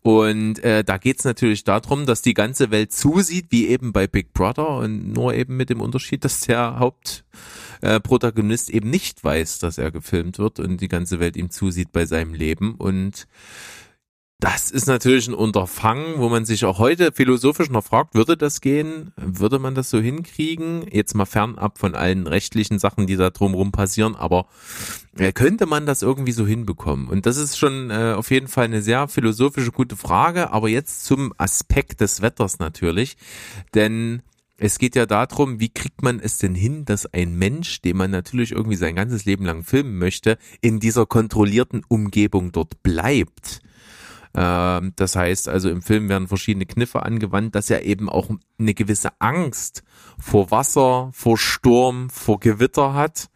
[0.02, 4.06] Und äh, da geht es natürlich darum, dass die ganze Welt zusieht, wie eben bei
[4.06, 9.78] Big Brother, und nur eben mit dem Unterschied, dass der Hauptprotagonist eben nicht weiß, dass
[9.78, 12.74] er gefilmt wird und die ganze Welt ihm zusieht bei seinem Leben.
[12.74, 13.26] Und
[14.42, 18.60] das ist natürlich ein Unterfangen, wo man sich auch heute philosophisch noch fragt, würde das
[18.60, 19.12] gehen?
[19.16, 20.84] Würde man das so hinkriegen?
[20.90, 24.46] Jetzt mal fernab von allen rechtlichen Sachen, die da drumherum passieren, aber
[25.16, 27.06] äh, könnte man das irgendwie so hinbekommen?
[27.06, 31.04] Und das ist schon äh, auf jeden Fall eine sehr philosophische gute Frage, aber jetzt
[31.04, 33.16] zum Aspekt des Wetters natürlich,
[33.76, 34.22] denn
[34.58, 38.10] es geht ja darum, wie kriegt man es denn hin, dass ein Mensch, den man
[38.10, 43.60] natürlich irgendwie sein ganzes Leben lang filmen möchte, in dieser kontrollierten Umgebung dort bleibt.
[44.34, 48.74] Ähm, das heißt also, im Film werden verschiedene Kniffe angewandt, dass er eben auch eine
[48.74, 49.82] gewisse Angst
[50.18, 53.28] vor Wasser, vor Sturm, vor Gewitter hat.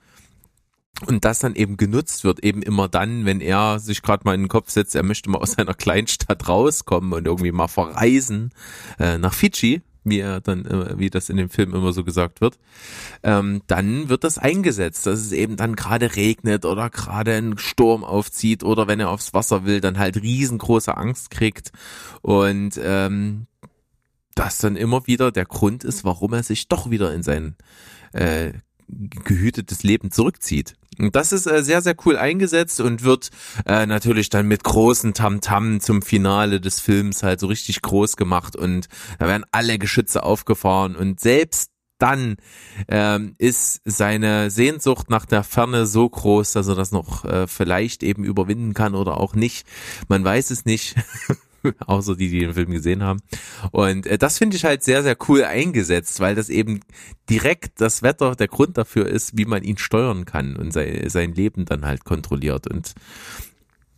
[1.06, 4.44] Und das dann eben genutzt wird, eben immer dann, wenn er sich gerade mal in
[4.44, 8.50] den Kopf setzt, er möchte mal aus seiner Kleinstadt rauskommen und irgendwie mal verreisen
[8.98, 10.64] äh, nach Fidschi, wie er dann,
[10.98, 12.58] wie das in dem Film immer so gesagt wird,
[13.22, 18.04] ähm, dann wird das eingesetzt, dass es eben dann gerade regnet oder gerade ein Sturm
[18.04, 21.72] aufzieht oder wenn er aufs Wasser will, dann halt riesengroße Angst kriegt.
[22.22, 23.46] Und ähm,
[24.34, 27.56] das dann immer wieder der Grund ist, warum er sich doch wieder in sein
[28.12, 28.52] äh,
[28.88, 30.74] gehütetes Leben zurückzieht.
[30.98, 33.30] Und das ist äh, sehr, sehr cool eingesetzt und wird
[33.66, 38.16] äh, natürlich dann mit großen Tamtam -Tam zum Finale des Films halt so richtig groß
[38.16, 42.36] gemacht und da werden alle Geschütze aufgefahren und selbst dann
[42.88, 48.02] ähm, ist seine Sehnsucht nach der Ferne so groß, dass er das noch äh, vielleicht
[48.02, 49.66] eben überwinden kann oder auch nicht.
[50.08, 50.96] Man weiß es nicht.
[51.86, 53.20] außer die, die den Film gesehen haben.
[53.72, 56.80] Und äh, das finde ich halt sehr, sehr cool eingesetzt, weil das eben
[57.28, 61.34] direkt das Wetter der Grund dafür ist, wie man ihn steuern kann und sein, sein
[61.34, 62.66] Leben dann halt kontrolliert.
[62.66, 62.94] Und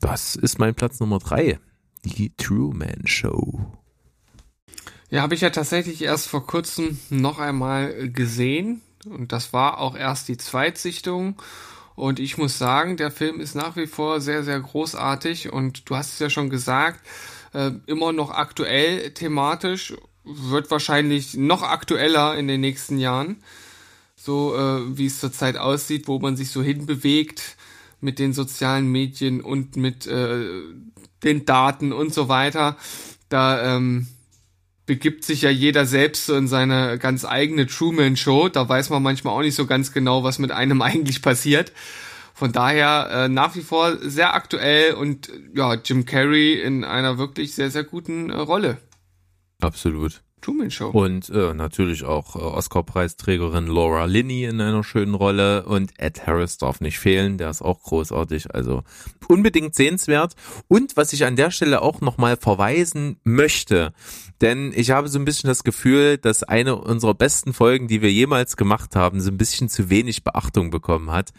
[0.00, 1.58] das ist mein Platz Nummer drei.
[2.04, 3.60] Die Truman Show.
[5.10, 8.82] Ja, habe ich ja tatsächlich erst vor kurzem noch einmal gesehen.
[9.06, 11.36] Und das war auch erst die Zweitsichtung.
[11.94, 15.52] Und ich muss sagen, der Film ist nach wie vor sehr, sehr großartig.
[15.52, 17.00] Und du hast es ja schon gesagt,
[17.52, 23.36] äh, immer noch aktuell thematisch, wird wahrscheinlich noch aktueller in den nächsten Jahren,
[24.16, 27.56] so äh, wie es zurzeit aussieht, wo man sich so hinbewegt
[28.00, 30.46] mit den sozialen Medien und mit äh,
[31.24, 32.76] den Daten und so weiter.
[33.28, 34.06] Da ähm,
[34.86, 38.48] begibt sich ja jeder selbst so in seine ganz eigene Truman Show.
[38.48, 41.72] Da weiß man manchmal auch nicht so ganz genau, was mit einem eigentlich passiert.
[42.38, 47.56] Von daher äh, nach wie vor sehr aktuell und ja, Jim Carrey in einer wirklich
[47.56, 48.78] sehr, sehr guten äh, Rolle.
[49.60, 50.22] Absolut.
[50.40, 50.90] Truman Show.
[50.90, 56.58] Und äh, natürlich auch äh, Oscar-Preisträgerin Laura Linney in einer schönen Rolle und Ed Harris
[56.58, 58.54] darf nicht fehlen, der ist auch großartig.
[58.54, 58.82] Also
[59.28, 60.34] unbedingt sehenswert.
[60.68, 63.92] Und was ich an der Stelle auch nochmal verweisen möchte,
[64.40, 68.12] denn ich habe so ein bisschen das Gefühl, dass eine unserer besten Folgen, die wir
[68.12, 71.32] jemals gemacht haben, so ein bisschen zu wenig Beachtung bekommen hat.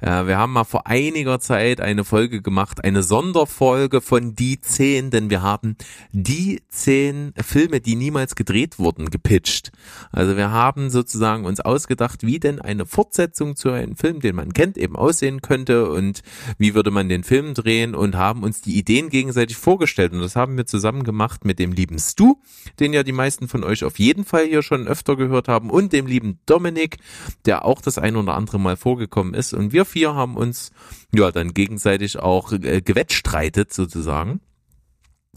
[0.00, 5.10] Äh, wir haben mal vor einiger Zeit eine Folge gemacht, eine Sonderfolge von Die Zehn,
[5.10, 5.76] denn wir haben
[6.12, 9.72] die zehn Filme, die niemals gedreht wurden, gepitcht.
[10.12, 14.52] Also wir haben sozusagen uns ausgedacht, wie denn eine Fortsetzung zu einem Film, den man
[14.52, 16.20] kennt, eben aussehen könnte und
[16.58, 20.12] wie würde man den Film drehen und haben uns die Ideen gegenseitig vorgestellt.
[20.12, 22.34] Und das haben wir zusammen gemacht mit dem lieben Stu,
[22.80, 25.92] den ja die meisten von euch auf jeden Fall hier schon öfter gehört haben, und
[25.92, 26.98] dem lieben Dominik,
[27.46, 29.54] der auch das ein oder andere Mal vorgekommen ist.
[29.54, 30.70] Und wir vier haben uns
[31.14, 34.40] ja dann gegenseitig auch äh, gewettstreitet sozusagen.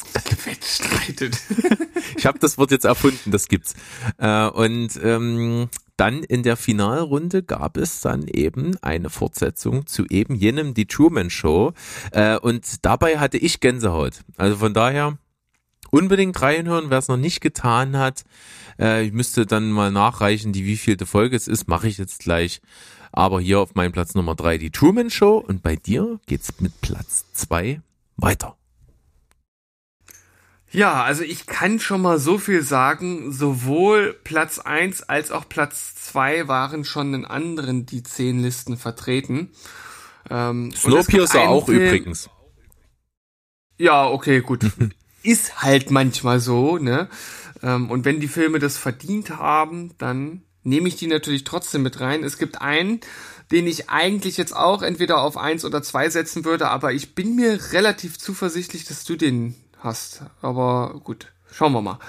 [0.30, 1.38] Gewettstreitet.
[2.18, 3.76] ich habe das Wort jetzt erfunden, das gibt's.
[4.18, 10.36] Äh, und ähm, dann in der Finalrunde gab es dann eben eine Fortsetzung zu eben
[10.36, 11.74] jenem Die Truman Show.
[12.12, 14.22] Äh, und dabei hatte ich Gänsehaut.
[14.38, 15.18] Also von daher
[15.90, 18.24] unbedingt reinhören, wer es noch nicht getan hat.
[18.80, 22.62] Äh, ich müsste dann mal nachreichen, die wievielte Folge es ist, mache ich jetzt gleich.
[23.12, 26.80] Aber hier auf meinem Platz Nummer drei die Truman Show und bei dir geht's mit
[26.82, 27.82] Platz zwei
[28.18, 28.57] weiter.
[30.78, 35.96] Ja, also ich kann schon mal so viel sagen, sowohl Platz eins als auch Platz
[35.96, 39.50] zwei waren schon in anderen die zehn Listen vertreten.
[40.30, 42.30] Ähm, Snowpiercer auch Film, übrigens.
[43.80, 44.68] Ja, okay, gut.
[45.24, 47.10] Ist halt manchmal so, ne?
[47.64, 52.02] Ähm, und wenn die Filme das verdient haben, dann nehme ich die natürlich trotzdem mit
[52.02, 52.24] rein.
[52.24, 53.02] Es gibt einen,
[53.52, 57.36] den ich eigentlich jetzt auch entweder auf eins oder zwei setzen würde, aber ich bin
[57.36, 60.24] mir relativ zuversichtlich, dass du den hast.
[60.42, 62.00] Aber gut, schauen wir mal.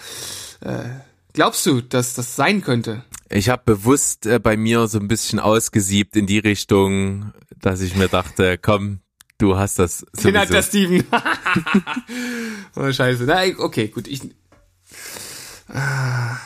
[0.60, 0.88] Äh,
[1.32, 3.04] glaubst du, dass das sein könnte?
[3.30, 7.94] Ich habe bewusst äh, bei mir so ein bisschen ausgesiebt in die Richtung, dass ich
[7.94, 9.00] mir dachte, komm,
[9.38, 9.98] du hast das.
[10.12, 10.30] Sowieso.
[10.30, 11.04] Den hat der Steven.
[12.76, 13.24] oh, scheiße.
[13.24, 14.08] Na, okay, gut.
[14.08, 14.22] Ich.
[15.68, 16.38] na,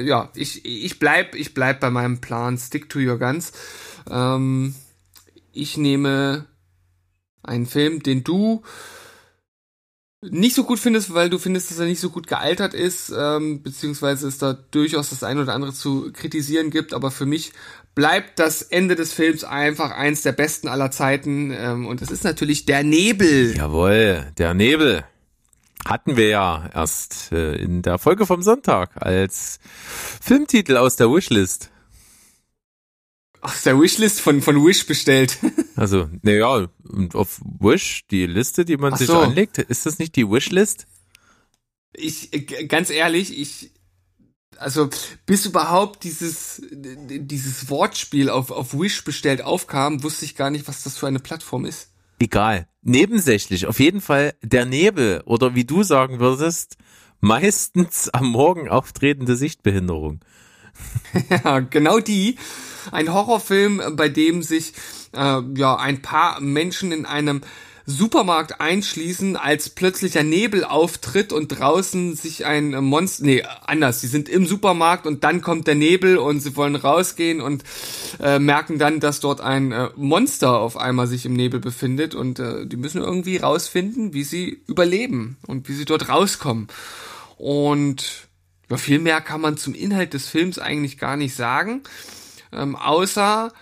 [0.00, 2.56] ja, ich, ich bleib, ich bleib bei meinem Plan.
[2.56, 3.52] Stick to your guns.
[4.10, 4.74] Ähm,
[5.52, 6.46] ich nehme
[7.42, 8.62] einen Film, den du
[10.22, 13.62] nicht so gut findest, weil du findest, dass er nicht so gut gealtert ist, ähm,
[13.62, 17.52] beziehungsweise es da durchaus das eine oder andere zu kritisieren gibt, aber für mich
[17.94, 22.24] bleibt das Ende des Films einfach eins der besten aller Zeiten ähm, und es ist
[22.24, 23.56] natürlich der Nebel.
[23.56, 25.04] Jawohl, der Nebel.
[25.86, 29.58] Hatten wir ja erst äh, in der Folge vom Sonntag als
[30.20, 31.70] Filmtitel aus der Wishlist.
[33.40, 35.38] Aus der Wishlist von, von Wish bestellt.
[35.76, 36.68] Also, naja,
[37.14, 39.18] auf Wish, die Liste, die man Ach sich so.
[39.18, 40.86] anlegt, ist das nicht die Wishlist?
[41.94, 42.30] Ich,
[42.68, 43.70] ganz ehrlich, ich,
[44.58, 44.90] also,
[45.24, 50.82] bis überhaupt dieses, dieses Wortspiel auf, auf Wish bestellt aufkam, wusste ich gar nicht, was
[50.82, 51.88] das für eine Plattform ist.
[52.18, 52.68] Egal.
[52.82, 53.66] Nebensächlich.
[53.66, 56.76] Auf jeden Fall der Nebel oder wie du sagen würdest,
[57.20, 60.20] meistens am Morgen auftretende Sichtbehinderung.
[61.30, 62.36] ja, genau die.
[62.92, 64.72] Ein Horrorfilm, bei dem sich
[65.12, 67.42] äh, ja ein paar Menschen in einem
[67.90, 74.28] Supermarkt einschließen, als plötzlicher Nebel auftritt und draußen sich ein Monster, nee, anders, sie sind
[74.28, 77.64] im Supermarkt und dann kommt der Nebel und sie wollen rausgehen und
[78.20, 82.38] äh, merken dann, dass dort ein äh, Monster auf einmal sich im Nebel befindet und
[82.38, 86.68] äh, die müssen irgendwie rausfinden, wie sie überleben und wie sie dort rauskommen.
[87.36, 88.28] Und
[88.70, 91.82] ja, viel mehr kann man zum Inhalt des Films eigentlich gar nicht sagen,
[92.52, 93.52] ähm, außer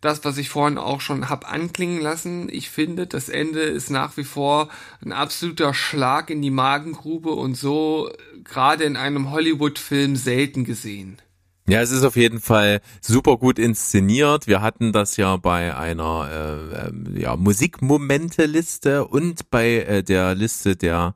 [0.00, 2.48] das, was ich vorhin auch schon hab anklingen lassen.
[2.50, 4.68] Ich finde, das Ende ist nach wie vor
[5.04, 8.10] ein absoluter Schlag in die Magengrube und so
[8.44, 11.20] gerade in einem Hollywood-Film selten gesehen.
[11.68, 14.46] Ja, es ist auf jeden Fall super gut inszeniert.
[14.46, 20.76] Wir hatten das ja bei einer äh, äh, ja, Musikmomente-Liste und bei äh, der Liste
[20.76, 21.14] der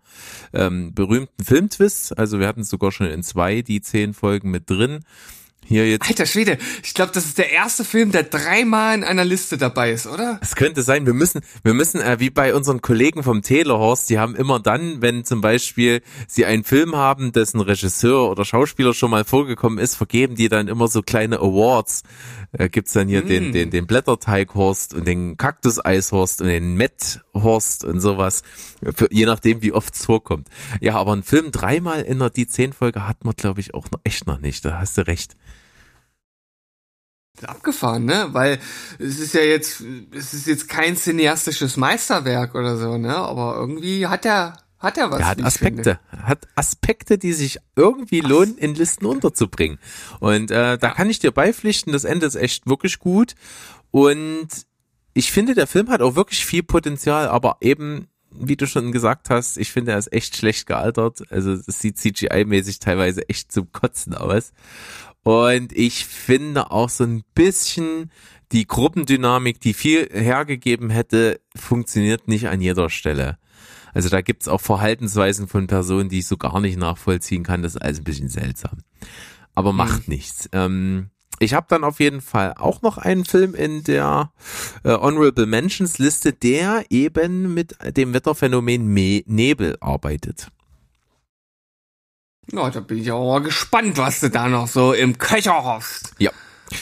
[0.53, 2.13] ähm, berühmten Filmtwists.
[2.13, 5.05] Also wir hatten sogar schon in zwei die zehn Folgen mit drin.
[5.65, 6.09] Hier jetzt.
[6.09, 9.93] Alter Schwede, ich glaube, das ist der erste Film, der dreimal in einer Liste dabei
[9.93, 10.39] ist, oder?
[10.43, 14.19] Es könnte sein, wir müssen, wir müssen, äh, wie bei unseren Kollegen vom Telehorst, die
[14.19, 19.11] haben immer dann, wenn zum Beispiel sie einen Film haben, dessen Regisseur oder Schauspieler schon
[19.11, 22.03] mal vorgekommen ist, vergeben die dann immer so kleine Awards.
[22.53, 23.29] Äh, gibt's dann hier mm.
[23.29, 28.43] den, den, den Blätterteighorst und den Kaktuseishorst und den Metthorst und sowas.
[28.95, 30.49] Für, je nachdem, wie oft es vorkommt.
[30.81, 33.91] Ja, aber ein Film dreimal in der die zehn Folge hat man, glaube ich, auch
[33.91, 34.65] noch echt noch nicht.
[34.65, 35.37] Da hast du recht
[37.49, 38.29] abgefahren, ne?
[38.33, 38.59] Weil
[38.99, 43.17] es ist ja jetzt, es ist jetzt kein cineastisches Meisterwerk oder so, ne?
[43.17, 45.21] Aber irgendwie hat er, hat er was.
[45.21, 49.79] Er hat Aspekte, hat Aspekte, die sich irgendwie lohnen, in Listen unterzubringen.
[50.21, 53.35] Und äh, da kann ich dir beipflichten, das Ende ist echt wirklich gut.
[53.91, 54.49] Und
[55.15, 59.31] ich finde, der Film hat auch wirklich viel Potenzial, aber eben, wie du schon gesagt
[59.31, 61.23] hast, ich finde, er ist echt schlecht gealtert.
[61.31, 64.53] Also das sieht CGI-mäßig teilweise echt zum Kotzen aus.
[65.25, 68.11] Und ich finde auch so ein bisschen
[68.51, 73.39] die Gruppendynamik, die viel hergegeben hätte, funktioniert nicht an jeder Stelle.
[73.95, 77.63] Also da gibt's auch Verhaltensweisen von Personen, die ich so gar nicht nachvollziehen kann.
[77.63, 78.79] Das ist alles ein bisschen seltsam.
[79.55, 80.15] Aber macht mhm.
[80.15, 80.49] nichts.
[80.53, 84.33] Ähm, ich habe dann auf jeden Fall auch noch einen Film in der
[84.85, 90.49] äh, Honorable Mentions Liste, der eben mit dem Wetterphänomen Me Nebel arbeitet.
[92.51, 96.13] Na, da bin ich auch mal gespannt, was du da noch so im Köcher hast.
[96.19, 96.33] Ja.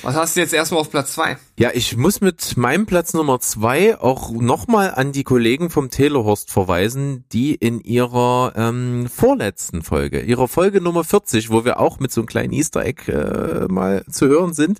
[0.03, 1.37] Was hast du jetzt erstmal auf Platz zwei?
[1.59, 6.51] Ja, ich muss mit meinem Platz Nummer zwei auch nochmal an die Kollegen vom Telehorst
[6.51, 12.13] verweisen, die in ihrer ähm, vorletzten Folge, ihrer Folge Nummer 40, wo wir auch mit
[12.13, 14.79] so einem kleinen Easter Egg äh, mal zu hören sind,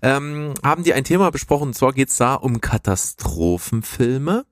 [0.00, 1.68] ähm, haben die ein Thema besprochen.
[1.68, 4.44] Und zwar geht's da um Katastrophenfilme.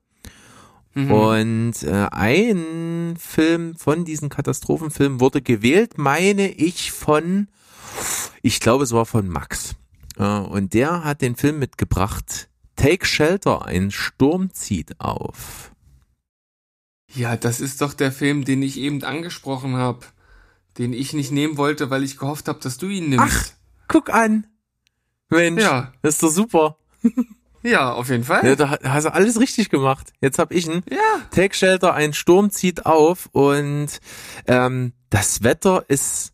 [0.93, 1.11] Mhm.
[1.11, 7.47] Und äh, ein Film von diesen Katastrophenfilmen wurde gewählt, meine ich, von,
[8.41, 9.75] ich glaube, es war von Max.
[10.17, 12.49] Äh, und der hat den Film mitgebracht.
[12.75, 15.71] Take Shelter, ein Sturm zieht auf.
[17.13, 20.05] Ja, das ist doch der Film, den ich eben angesprochen habe.
[20.77, 23.55] Den ich nicht nehmen wollte, weil ich gehofft habe, dass du ihn nimmst.
[23.57, 24.47] Ach, guck an.
[25.29, 25.91] Mensch, ja.
[26.01, 26.77] das ist doch super.
[27.63, 28.45] Ja, auf jeden Fall.
[28.45, 30.13] Ja, da hast du alles richtig gemacht.
[30.21, 30.83] Jetzt hab ich ihn.
[30.89, 30.97] Ja.
[31.31, 33.89] Take Shelter, ein Sturm zieht auf und
[34.47, 36.33] ähm, das Wetter ist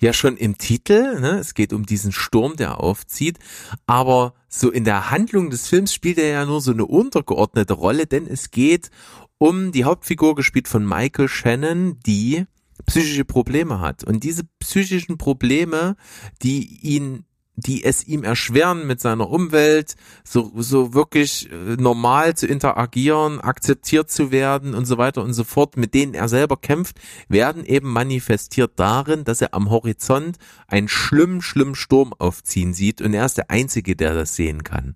[0.00, 1.38] ja schon im Titel, ne?
[1.38, 3.38] es geht um diesen Sturm, der aufzieht,
[3.86, 8.06] aber so in der Handlung des Films spielt er ja nur so eine untergeordnete Rolle,
[8.06, 8.90] denn es geht
[9.38, 12.46] um die Hauptfigur gespielt von Michael Shannon, die
[12.86, 14.04] psychische Probleme hat.
[14.04, 15.96] Und diese psychischen Probleme,
[16.42, 17.24] die ihn
[17.58, 24.10] die es ihm erschweren, mit seiner Umwelt so, so wirklich äh, normal zu interagieren, akzeptiert
[24.10, 27.90] zu werden und so weiter und so fort, mit denen er selber kämpft, werden eben
[27.90, 30.36] manifestiert darin, dass er am Horizont
[30.68, 34.94] einen schlimmen, schlimmen Sturm aufziehen sieht und er ist der Einzige, der das sehen kann.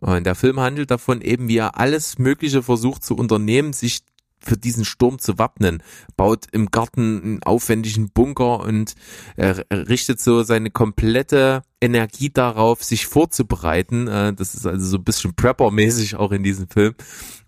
[0.00, 4.00] Und der Film handelt davon eben, wie er alles Mögliche versucht zu unternehmen, sich
[4.46, 5.82] für diesen Sturm zu wappnen,
[6.16, 8.94] baut im Garten einen aufwendigen Bunker und
[9.36, 14.08] er richtet so seine komplette Energie darauf, sich vorzubereiten.
[14.08, 16.94] Äh, das ist also so ein bisschen Prepper-mäßig auch in diesem Film.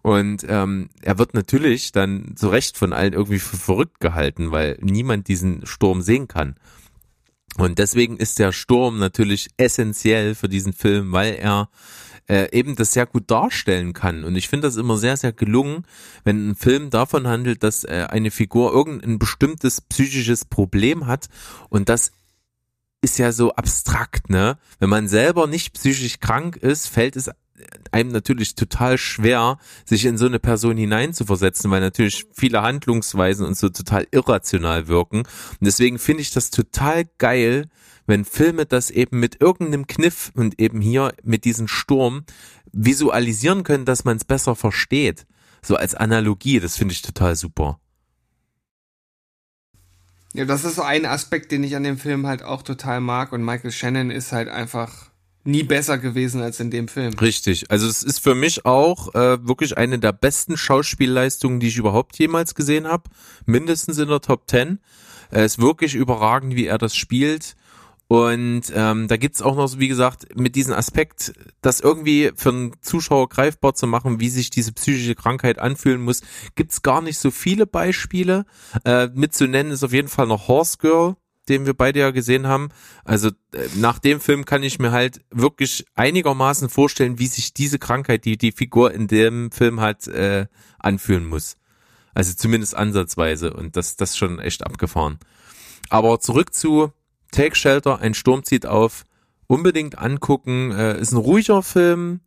[0.03, 4.79] Und ähm, er wird natürlich dann zu Recht von allen irgendwie für verrückt gehalten, weil
[4.81, 6.57] niemand diesen Sturm sehen kann.
[7.57, 11.69] Und deswegen ist der Sturm natürlich essentiell für diesen Film, weil er
[12.29, 14.25] äh, eben das sehr gut darstellen kann.
[14.25, 15.85] Und ich finde das immer sehr, sehr gelungen,
[16.25, 21.29] wenn ein Film davon handelt, dass äh, eine Figur irgendein bestimmtes psychisches Problem hat
[21.69, 22.13] und das
[23.01, 24.59] ist ja so abstrakt, ne?
[24.81, 27.31] Wenn man selber nicht psychisch krank ist, fällt es
[27.91, 33.57] einem natürlich total schwer, sich in so eine Person hineinzuversetzen, weil natürlich viele Handlungsweisen und
[33.57, 35.19] so total irrational wirken.
[35.19, 37.69] Und deswegen finde ich das total geil,
[38.09, 42.25] wenn Filme das eben mit irgendeinem Kniff und eben hier mit diesem Sturm
[42.73, 45.27] visualisieren können, dass man es besser versteht.
[45.63, 47.79] So als Analogie, das finde ich total super.
[50.35, 53.33] Ja, das ist so ein Aspekt, den ich an dem Film halt auch total mag
[53.33, 55.11] und Michael Shannon ist halt einfach
[55.45, 57.15] nie besser gewesen als in dem Film.
[57.15, 57.71] Richtig.
[57.71, 62.19] Also es ist für mich auch äh, wirklich eine der besten Schauspielleistungen, die ich überhaupt
[62.19, 63.05] jemals gesehen habe.
[63.47, 64.79] Mindestens in der Top Ten.
[65.31, 67.57] Es ist wirklich überragend, wie er das spielt.
[68.09, 72.73] Und ähm, da gibt's auch noch, wie gesagt, mit diesem Aspekt, das irgendwie für einen
[72.81, 76.23] Zuschauer greifbar zu machen, wie sich diese psychische Krankheit anfühlen muss,
[76.55, 78.47] gibt's gar nicht so viele Beispiele.
[78.87, 81.17] Äh, mit zu nennen ist auf jeden Fall noch Horse Girl,
[81.51, 82.71] den wir beide ja gesehen haben.
[83.05, 87.79] Also äh, nach dem Film kann ich mir halt wirklich einigermaßen vorstellen, wie sich diese
[87.79, 90.47] Krankheit, die die Figur in dem Film halt äh,
[90.79, 91.57] anfühlen muss.
[92.15, 95.19] Also zumindest ansatzweise und das das schon echt abgefahren.
[95.91, 96.93] Aber zurück zu
[97.31, 99.05] Take Shelter, ein Sturm zieht auf,
[99.47, 100.73] unbedingt angucken.
[100.73, 102.21] Äh, ist ein ruhiger Film,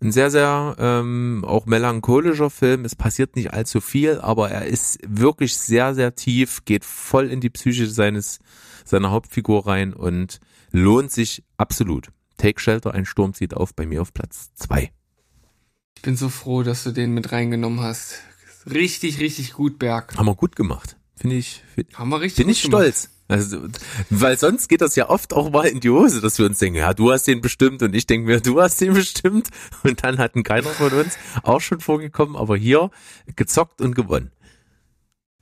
[0.00, 2.84] ein sehr, sehr ähm, auch melancholischer Film.
[2.84, 7.40] Es passiert nicht allzu viel, aber er ist wirklich sehr, sehr tief, geht voll in
[7.40, 8.40] die Psyche seines
[8.84, 10.40] seiner Hauptfigur rein und
[10.70, 12.08] lohnt sich absolut.
[12.36, 14.92] Take Shelter, ein Sturm zieht auf, bei mir auf Platz zwei.
[15.96, 18.20] Ich bin so froh, dass du den mit reingenommen hast.
[18.70, 20.16] Richtig, richtig gut, Berg.
[20.16, 20.96] Haben wir gut gemacht.
[21.16, 21.62] Finde ich.
[21.74, 23.10] Find, Haben wir richtig Bin ich stolz.
[23.26, 23.58] Also,
[24.10, 26.78] weil sonst geht das ja oft auch mal in die Hose, dass wir uns denken,
[26.78, 29.48] ja, du hast den bestimmt und ich denke mir, du hast den bestimmt
[29.82, 32.90] und dann hatten keiner von uns auch schon vorgekommen, aber hier
[33.34, 34.30] gezockt und gewonnen.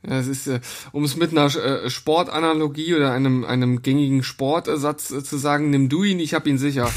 [0.07, 0.61] Ja, es ist, äh,
[0.93, 5.89] um es mit einer äh, Sportanalogie oder einem, einem gängigen Sportersatz äh, zu sagen, nimm
[5.89, 6.91] du ihn, ich hab ihn sicher.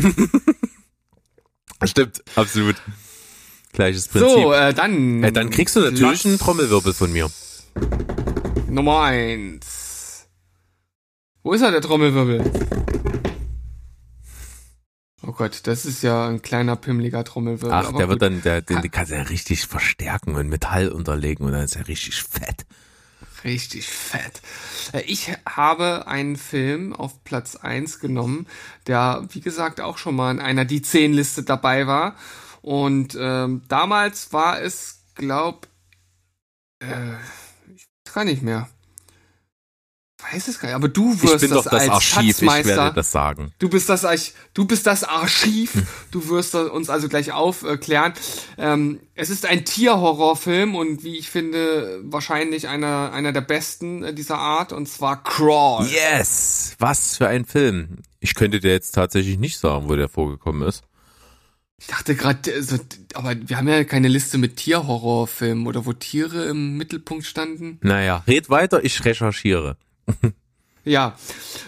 [1.84, 2.76] Stimmt, absolut.
[3.74, 4.30] Gleiches Prinzip.
[4.30, 5.24] So, äh, dann.
[5.24, 7.30] äh, dann kriegst du natürlich einen Trommelwirbel von mir.
[8.70, 9.85] Nummer eins.
[11.46, 12.44] Wo ist er, der Trommelwirbel?
[15.22, 17.72] Oh Gott, das ist ja ein kleiner pimmeliger Trommelwirbel.
[17.72, 18.10] Ach, der gut.
[18.10, 21.62] wird dann, der, den, den kannst du ja richtig verstärken und Metall unterlegen und dann
[21.62, 22.66] ist er richtig fett.
[23.44, 24.42] Richtig fett.
[24.92, 28.48] Äh, Ich habe einen Film auf Platz eins genommen,
[28.88, 32.16] der, wie gesagt, auch schon mal in einer Die 10 Liste dabei war.
[32.64, 35.68] Und ähm, damals war es, glaub,
[36.80, 37.14] äh,
[37.76, 38.68] ich weiß gar nicht mehr.
[40.32, 42.94] Weiß es gar nicht, aber du Ich wirst bin das doch das Archiv, ich werde
[42.94, 43.52] das sagen.
[43.60, 45.74] Du bist das Arch du bist das Archiv.
[45.74, 45.88] Hm.
[46.12, 48.14] Du wirst uns also gleich aufklären.
[48.58, 54.14] Ähm, es ist ein Tierhorrorfilm und wie ich finde, wahrscheinlich einer, einer der besten äh,
[54.14, 55.86] dieser Art und zwar Crawl.
[55.88, 56.76] Yes!
[56.80, 57.98] Was für ein Film.
[58.20, 60.84] Ich könnte dir jetzt tatsächlich nicht sagen, wo der vorgekommen ist.
[61.78, 62.78] Ich dachte gerade, also,
[63.14, 67.80] aber wir haben ja keine Liste mit Tierhorrorfilmen oder wo Tiere im Mittelpunkt standen.
[67.82, 69.78] Naja, red weiter, ich recherchiere.
[70.84, 71.16] Ja,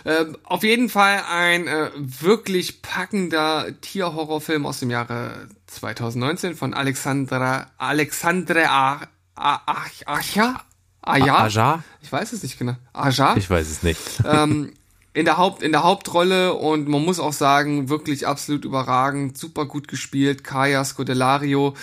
[0.06, 7.72] ähm, auf jeden Fall ein äh, wirklich packender Tierhorrorfilm aus dem Jahre 2019 von Alexandra
[7.80, 9.02] Alexandre A-
[9.34, 10.62] A- A- Acha
[11.02, 11.46] Aja?
[11.46, 11.84] Aja?
[12.02, 12.76] Ich weiß es nicht genau.
[12.94, 13.36] Aja?
[13.38, 14.00] Ich weiß es nicht.
[14.26, 14.74] ähm,
[15.14, 19.66] in der Haupt in der Hauptrolle und man muss auch sagen wirklich absolut überragend, super
[19.66, 21.74] gut gespielt, Kaya Scodelario,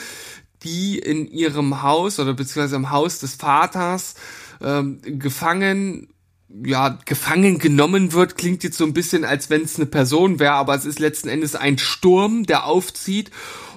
[0.62, 4.14] die in ihrem Haus oder beziehungsweise im Haus des Vaters
[4.62, 6.14] ähm, gefangen
[6.49, 10.53] ja, gefangen genommen wird, klingt jetzt so ein bisschen, als wenn es eine Person wäre,
[10.53, 13.30] aber es ist letzten Endes ein Sturm, der aufzieht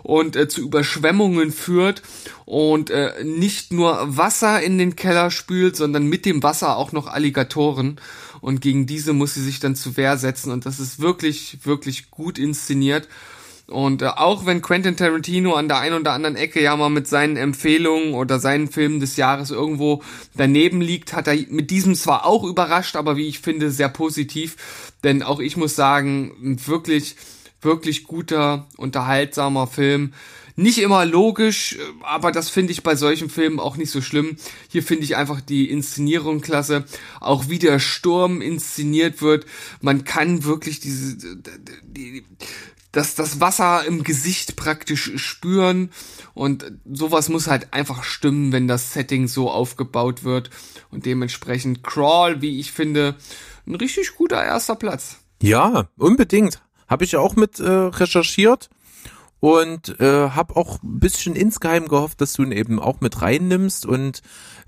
[0.03, 2.01] und äh, zu Überschwemmungen führt
[2.45, 7.07] und äh, nicht nur Wasser in den Keller spült, sondern mit dem Wasser auch noch
[7.07, 7.99] Alligatoren
[8.41, 12.11] und gegen diese muss sie sich dann zu Wehr setzen und das ist wirklich, wirklich
[12.11, 13.07] gut inszeniert.
[13.70, 17.07] Und äh, auch wenn Quentin Tarantino an der einen oder anderen Ecke ja mal mit
[17.07, 20.03] seinen Empfehlungen oder seinen Filmen des Jahres irgendwo
[20.36, 24.93] daneben liegt, hat er mit diesem zwar auch überrascht, aber wie ich finde, sehr positiv.
[25.03, 27.18] Denn auch ich muss sagen, wirklich,
[27.61, 30.13] wirklich guter, unterhaltsamer Film.
[30.59, 34.38] Nicht immer logisch, aber das finde ich bei solchen Filmen auch nicht so schlimm.
[34.70, 36.86] Hier finde ich einfach die Inszenierung klasse.
[37.20, 39.45] Auch wie der Sturm inszeniert wird.
[39.82, 41.38] Man kann wirklich diese,
[41.84, 42.24] die,
[42.98, 45.91] das, das Wasser im Gesicht praktisch spüren
[46.34, 50.50] und sowas muss halt einfach stimmen, wenn das Setting so aufgebaut wird
[50.89, 53.16] und dementsprechend Crawl, wie ich finde,
[53.68, 55.18] ein richtig guter erster Platz.
[55.43, 56.60] Ja, unbedingt.
[56.88, 58.70] Habe ich auch mit äh, recherchiert
[59.39, 63.86] und äh, habe auch ein bisschen insgeheim gehofft, dass du ihn eben auch mit reinnimmst
[63.86, 64.24] und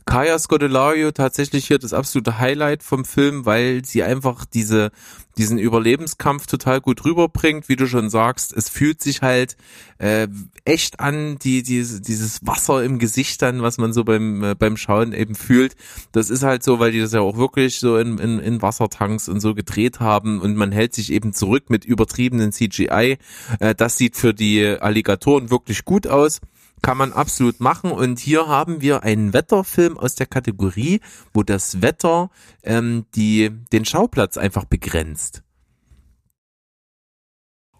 [0.05, 4.91] Kaya Scodelario tatsächlich hier das absolute Highlight vom Film, weil sie einfach diese
[5.37, 8.51] diesen Überlebenskampf total gut rüberbringt, wie du schon sagst.
[8.51, 9.55] Es fühlt sich halt
[9.97, 10.27] äh,
[10.65, 14.75] echt an, die, die dieses Wasser im Gesicht dann, was man so beim äh, beim
[14.75, 15.75] Schauen eben fühlt.
[16.11, 19.29] Das ist halt so, weil die das ja auch wirklich so in, in, in Wassertanks
[19.29, 23.17] und so gedreht haben und man hält sich eben zurück mit übertriebenen CGI.
[23.59, 26.41] Äh, das sieht für die Alligatoren wirklich gut aus
[26.81, 27.91] kann man absolut machen.
[27.91, 31.01] Und hier haben wir einen Wetterfilm aus der Kategorie,
[31.33, 32.29] wo das Wetter
[32.63, 35.43] ähm, die, den Schauplatz einfach begrenzt.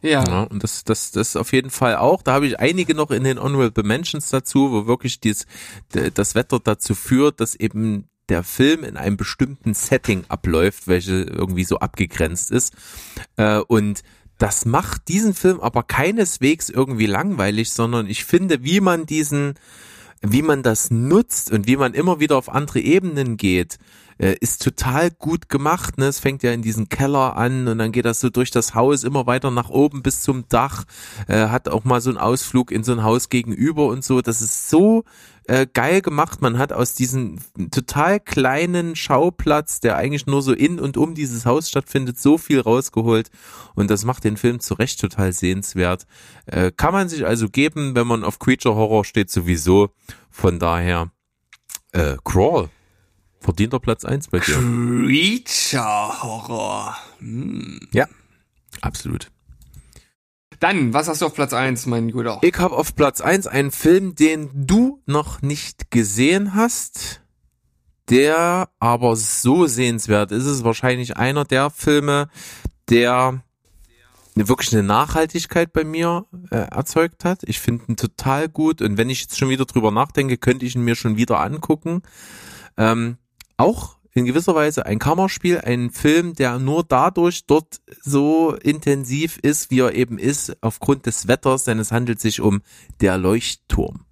[0.01, 0.23] Ja.
[0.23, 2.21] Ja, und das, das, das auf jeden Fall auch.
[2.21, 5.45] Da habe ich einige noch in den Honorable Mentions dazu, wo wirklich dies,
[6.13, 11.63] das Wetter dazu führt, dass eben der Film in einem bestimmten Setting abläuft, welche irgendwie
[11.63, 12.73] so abgegrenzt ist.
[13.35, 14.03] Äh, und
[14.39, 19.55] das macht diesen Film aber keineswegs irgendwie langweilig, sondern ich finde, wie man diesen,
[20.21, 23.77] wie man das nutzt und wie man immer wieder auf andere Ebenen geht,
[24.17, 25.97] äh, ist total gut gemacht.
[25.97, 26.05] Ne?
[26.05, 29.03] Es fängt ja in diesen Keller an und dann geht das so durch das Haus
[29.03, 30.85] immer weiter nach oben bis zum Dach.
[31.27, 34.21] Äh, hat auch mal so einen Ausflug in so ein Haus gegenüber und so.
[34.21, 35.03] Das ist so
[35.49, 36.41] äh, geil gemacht.
[36.41, 37.39] Man hat aus diesem
[37.71, 42.59] total kleinen Schauplatz, der eigentlich nur so in und um dieses Haus stattfindet, so viel
[42.59, 43.31] rausgeholt.
[43.73, 46.05] Und das macht den Film zu Recht total sehenswert.
[46.45, 49.89] Äh, kann man sich also geben, wenn man auf Creature Horror steht, sowieso.
[50.29, 51.11] Von daher,
[51.93, 52.69] äh, Crawl.
[53.39, 54.55] Verdienter Platz eins bei dir.
[54.55, 56.95] Creature Horror.
[57.19, 57.79] Hm.
[57.91, 58.07] Ja,
[58.81, 59.31] absolut.
[60.59, 62.39] Dann, was hast du auf Platz eins, mein Guter?
[62.41, 67.21] Ich habe auf Platz eins einen Film, den du noch nicht gesehen hast,
[68.09, 70.45] der aber so sehenswert ist.
[70.45, 72.27] Es ist wahrscheinlich einer der Filme,
[72.89, 73.41] der
[74.35, 77.43] wirklich eine Nachhaltigkeit bei mir äh, erzeugt hat.
[77.43, 80.75] Ich finde ihn total gut und wenn ich jetzt schon wieder drüber nachdenke, könnte ich
[80.75, 82.01] ihn mir schon wieder angucken.
[82.77, 83.17] Ähm,
[83.57, 89.71] auch in gewisser Weise ein Kammerspiel, ein Film, der nur dadurch dort so intensiv ist,
[89.71, 92.61] wie er eben ist, aufgrund des Wetters, denn es handelt sich um
[93.01, 94.05] der Leuchtturm.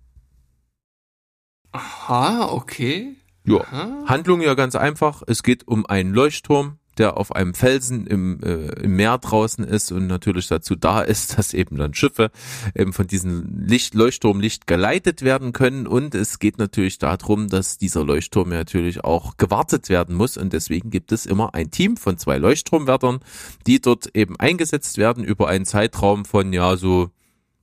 [1.71, 3.15] Aha, okay.
[3.45, 3.61] Ja.
[3.61, 4.03] Aha.
[4.07, 5.23] Handlung ja ganz einfach.
[5.27, 9.91] Es geht um einen Leuchtturm, der auf einem Felsen im, äh, im Meer draußen ist
[9.91, 12.31] und natürlich dazu da ist, dass eben dann Schiffe
[12.75, 15.87] eben von diesem Licht, Leuchtturmlicht geleitet werden können.
[15.87, 20.37] Und es geht natürlich darum, dass dieser Leuchtturm natürlich auch gewartet werden muss.
[20.37, 23.19] Und deswegen gibt es immer ein Team von zwei Leuchtturmwärtern,
[23.65, 27.11] die dort eben eingesetzt werden über einen Zeitraum von ja so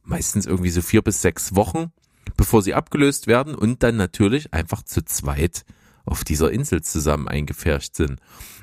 [0.05, 1.93] meistens irgendwie so vier bis sechs Wochen,
[2.37, 5.65] bevor sie abgelöst werden und dann natürlich einfach zu zweit
[6.05, 8.21] auf dieser Insel zusammen eingefärscht sind.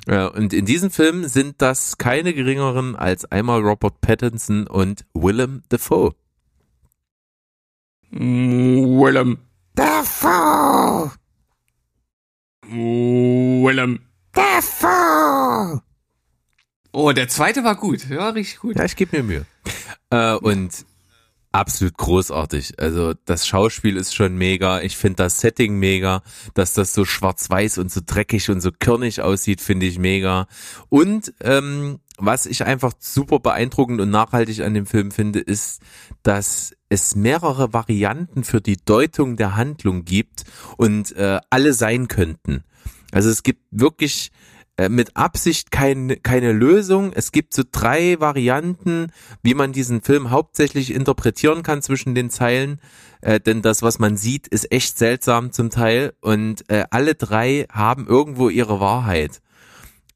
[0.08, 5.64] Ja, und in diesem Film sind das keine geringeren als einmal Robert Pattinson und Willem
[5.70, 6.16] Dafoe.
[8.12, 9.38] Willem.
[9.76, 11.12] Dafoe!
[12.64, 14.00] Willem.
[14.34, 15.82] Dafoe!
[16.94, 18.10] Oh, der zweite war gut.
[18.10, 18.78] Ja, richtig gut.
[18.78, 19.46] Ja, ich gebe mir Mühe.
[20.10, 20.86] Äh, und
[21.52, 22.80] absolut großartig.
[22.80, 24.82] Also das Schauspiel ist schon mega.
[24.82, 26.24] Ich finde das Setting mega,
[26.54, 30.48] dass das so schwarz-weiß und so dreckig und so körnig aussieht, finde ich mega.
[30.90, 35.82] Und ähm, was ich einfach super beeindruckend und nachhaltig an dem Film finde, ist,
[36.24, 40.44] dass es mehrere Varianten für die Deutung der Handlung gibt
[40.78, 42.64] und äh, alle sein könnten.
[43.12, 44.32] Also es gibt wirklich
[44.90, 47.14] mit Absicht kein, keine Lösung.
[47.14, 49.12] Es gibt so drei Varianten,
[49.44, 52.80] wie man diesen Film hauptsächlich interpretieren kann zwischen den Zeilen.
[53.22, 56.14] Äh, denn das, was man sieht, ist echt seltsam zum Teil.
[56.22, 59.42] Und äh, alle drei haben irgendwo ihre Wahrheit.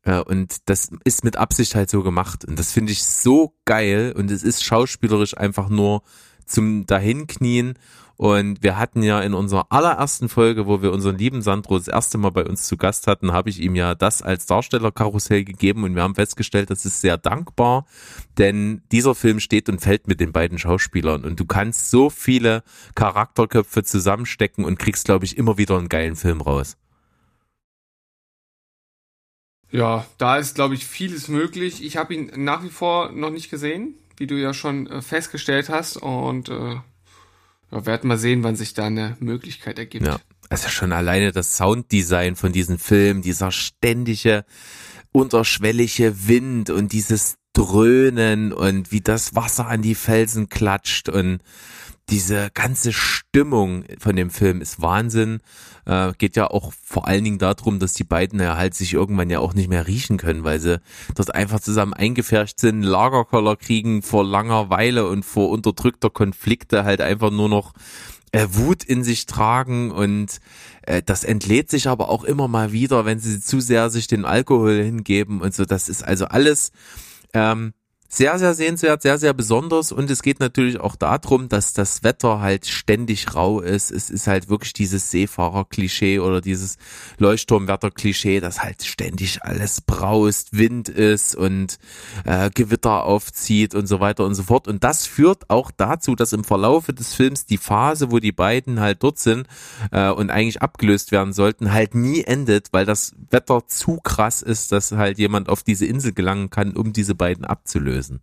[0.04, 2.46] Äh, und das ist mit Absicht halt so gemacht.
[2.46, 4.14] Und das finde ich so geil.
[4.18, 6.02] Und es ist schauspielerisch einfach nur
[6.46, 7.76] zum Dahinknien.
[8.18, 12.18] Und wir hatten ja in unserer allerersten Folge, wo wir unseren lieben Sandro das erste
[12.18, 15.96] Mal bei uns zu Gast hatten, habe ich ihm ja das als Darstellerkarussell gegeben und
[15.96, 17.86] wir haben festgestellt, das ist sehr dankbar,
[18.38, 22.64] denn dieser Film steht und fällt mit den beiden Schauspielern und du kannst so viele
[22.96, 26.78] Charakterköpfe zusammenstecken und kriegst, glaube ich, immer wieder einen geilen Film raus.
[29.72, 31.84] Ja, da ist, glaube ich, vieles möglich.
[31.84, 35.68] Ich habe ihn nach wie vor noch nicht gesehen, wie du ja schon äh, festgestellt
[35.68, 35.98] hast.
[35.98, 36.78] Und äh,
[37.76, 40.08] ja, werden mal sehen, wann sich da eine Möglichkeit ergibt.
[40.08, 40.18] Ja,
[40.50, 44.46] also schon alleine das Sounddesign von diesem Film, dieser ständige,
[45.12, 51.40] unterschwellige Wind und dieses Dröhnen und wie das Wasser an die Felsen klatscht und
[52.10, 55.40] diese ganze Stimmung von dem Film ist Wahnsinn.
[55.86, 59.30] Äh, geht ja auch vor allen Dingen darum, dass die beiden ja halt sich irgendwann
[59.30, 60.80] ja auch nicht mehr riechen können, weil sie
[61.16, 67.02] dort einfach zusammen eingefärscht sind, Lagerkoller kriegen vor langer Weile und vor unterdrückter Konflikte halt
[67.02, 67.74] einfach nur noch
[68.32, 70.40] äh, Wut in sich tragen und
[70.84, 74.26] äh, das entlädt sich aber auch immer mal wieder, wenn sie zu sehr sich den
[74.26, 75.66] Alkohol hingeben und so.
[75.66, 76.72] Das ist also alles
[77.34, 77.74] ähm,
[78.08, 82.40] sehr, sehr sehenswert, sehr, sehr besonders und es geht natürlich auch darum, dass das Wetter
[82.40, 83.92] halt ständig rau ist.
[83.92, 86.78] Es ist halt wirklich dieses Seefahrer-Klischee oder dieses
[87.18, 91.80] Leuchtturmwetter-Klischee, dass halt ständig alles braust, Wind ist und
[92.26, 94.68] äh, Gewitter aufzieht und so weiter und so fort.
[94.68, 98.80] Und das führt auch dazu, dass im Verlaufe des Films die Phase, wo die beiden
[98.80, 99.48] halt dort sind
[99.92, 104.72] äh, und eigentlich abgelöst werden sollten, halt nie endet, weil das Wetter zu krass ist,
[104.72, 108.22] dass halt jemand auf diese Insel gelangen kann, um diese beiden abzulösen gewesen.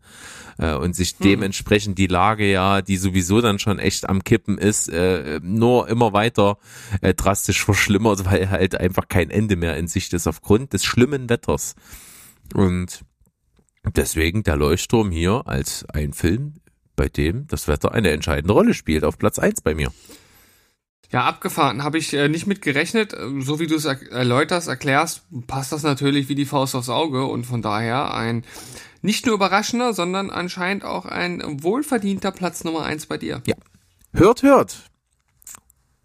[0.59, 1.16] Äh, und sich hm.
[1.23, 6.12] dementsprechend die Lage ja, die sowieso dann schon echt am Kippen ist, äh, nur immer
[6.12, 6.59] weiter
[7.01, 11.29] äh, drastisch verschlimmert, weil halt einfach kein Ende mehr in Sicht ist aufgrund des schlimmen
[11.29, 11.75] Wetters.
[12.55, 13.01] Und
[13.97, 16.55] deswegen der Leuchtturm hier als ein Film,
[16.97, 19.91] bei dem das Wetter eine entscheidende Rolle spielt, auf Platz eins bei mir.
[21.12, 21.85] Ja, abgefahren.
[21.85, 23.12] Habe ich äh, nicht mit gerechnet.
[23.12, 26.89] Ähm, so wie du es er erläuterst, erklärst, passt das natürlich wie die Faust aufs
[26.89, 28.45] Auge und von daher ein
[29.03, 33.42] nicht nur überraschender, sondern anscheinend auch ein wohlverdienter Platz Nummer eins bei dir.
[33.46, 33.55] Ja.
[34.14, 34.90] Hört, hört.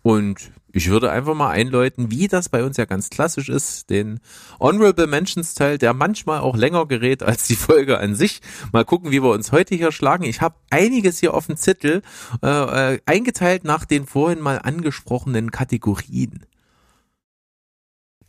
[0.01, 4.19] Und ich würde einfach mal einläuten, wie das bei uns ja ganz klassisch ist, den
[4.59, 8.41] Honorable Mentions Teil, der manchmal auch länger gerät als die Folge an sich.
[8.71, 10.23] Mal gucken, wie wir uns heute hier schlagen.
[10.23, 12.03] Ich habe einiges hier auf dem Zettel
[12.43, 16.45] äh, äh, eingeteilt nach den vorhin mal angesprochenen Kategorien.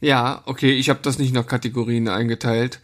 [0.00, 2.80] Ja, okay, ich habe das nicht nach Kategorien eingeteilt.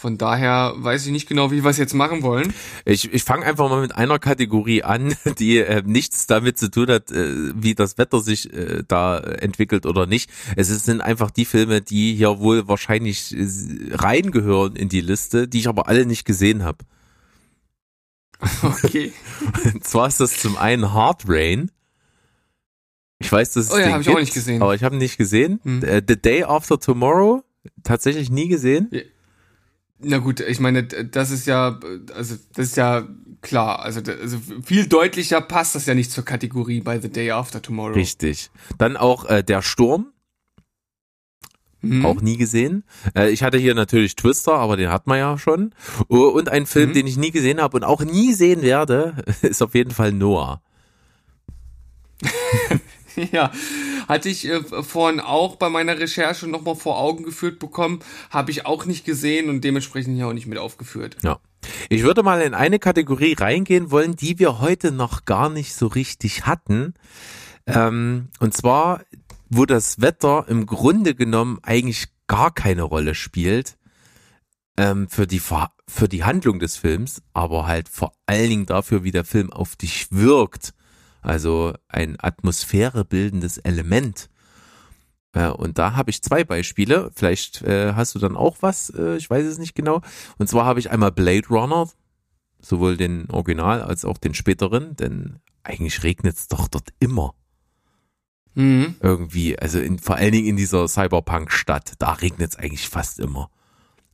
[0.00, 2.54] Von daher weiß ich nicht genau, wie wir es jetzt machen wollen.
[2.86, 6.88] Ich, ich fange einfach mal mit einer Kategorie an, die äh, nichts damit zu tun
[6.88, 10.30] hat, äh, wie das Wetter sich äh, da entwickelt oder nicht.
[10.56, 13.46] Es sind einfach die Filme, die hier wohl wahrscheinlich äh,
[13.92, 16.78] reingehören in die Liste, die ich aber alle nicht gesehen habe.
[18.62, 19.12] Okay.
[19.74, 21.70] Und zwar ist das zum einen Hard Rain.
[23.18, 24.62] Ich weiß, dass es oh ja, habe ich gibt, auch nicht gesehen.
[24.62, 25.60] aber ich habe ihn nicht gesehen.
[25.62, 25.84] Hm.
[25.84, 27.44] Äh, The Day After Tomorrow
[27.82, 28.90] Tatsächlich nie gesehen?
[30.02, 31.78] Na gut, ich meine, das ist ja,
[32.14, 33.06] also das ist ja
[33.42, 33.80] klar.
[33.80, 37.94] Also, also viel deutlicher passt das ja nicht zur Kategorie bei The Day After Tomorrow.
[37.94, 38.50] Richtig.
[38.78, 40.12] Dann auch äh, der Sturm.
[41.82, 42.04] Mhm.
[42.04, 42.84] Auch nie gesehen.
[43.14, 45.74] Äh, ich hatte hier natürlich Twister, aber den hat man ja schon.
[46.08, 46.94] Und ein Film, Mhm.
[46.94, 50.60] den ich nie gesehen habe und auch nie sehen werde, ist auf jeden Fall Noah.
[53.32, 53.52] Ja,
[54.08, 58.00] hatte ich äh, vorhin auch bei meiner Recherche nochmal vor Augen geführt bekommen,
[58.30, 61.16] habe ich auch nicht gesehen und dementsprechend hier auch nicht mit aufgeführt.
[61.22, 61.38] Ja.
[61.88, 65.86] Ich würde mal in eine Kategorie reingehen wollen, die wir heute noch gar nicht so
[65.86, 66.94] richtig hatten.
[67.66, 69.02] Ähm, und zwar,
[69.48, 73.76] wo das Wetter im Grunde genommen eigentlich gar keine Rolle spielt
[74.76, 75.40] ähm, für, die,
[75.86, 79.76] für die Handlung des Films, aber halt vor allen Dingen dafür, wie der Film auf
[79.76, 80.72] dich wirkt.
[81.22, 84.30] Also ein atmosphärebildendes Element.
[85.32, 87.10] Äh, und da habe ich zwei Beispiele.
[87.14, 90.00] Vielleicht äh, hast du dann auch was, äh, ich weiß es nicht genau.
[90.38, 91.88] Und zwar habe ich einmal Blade Runner,
[92.60, 97.34] sowohl den Original als auch den späteren, denn eigentlich regnet es doch dort immer
[98.54, 98.96] Mhm.
[99.00, 99.58] irgendwie.
[99.58, 103.50] Also in, vor allen Dingen in dieser Cyberpunk-Stadt, da regnet es eigentlich fast immer.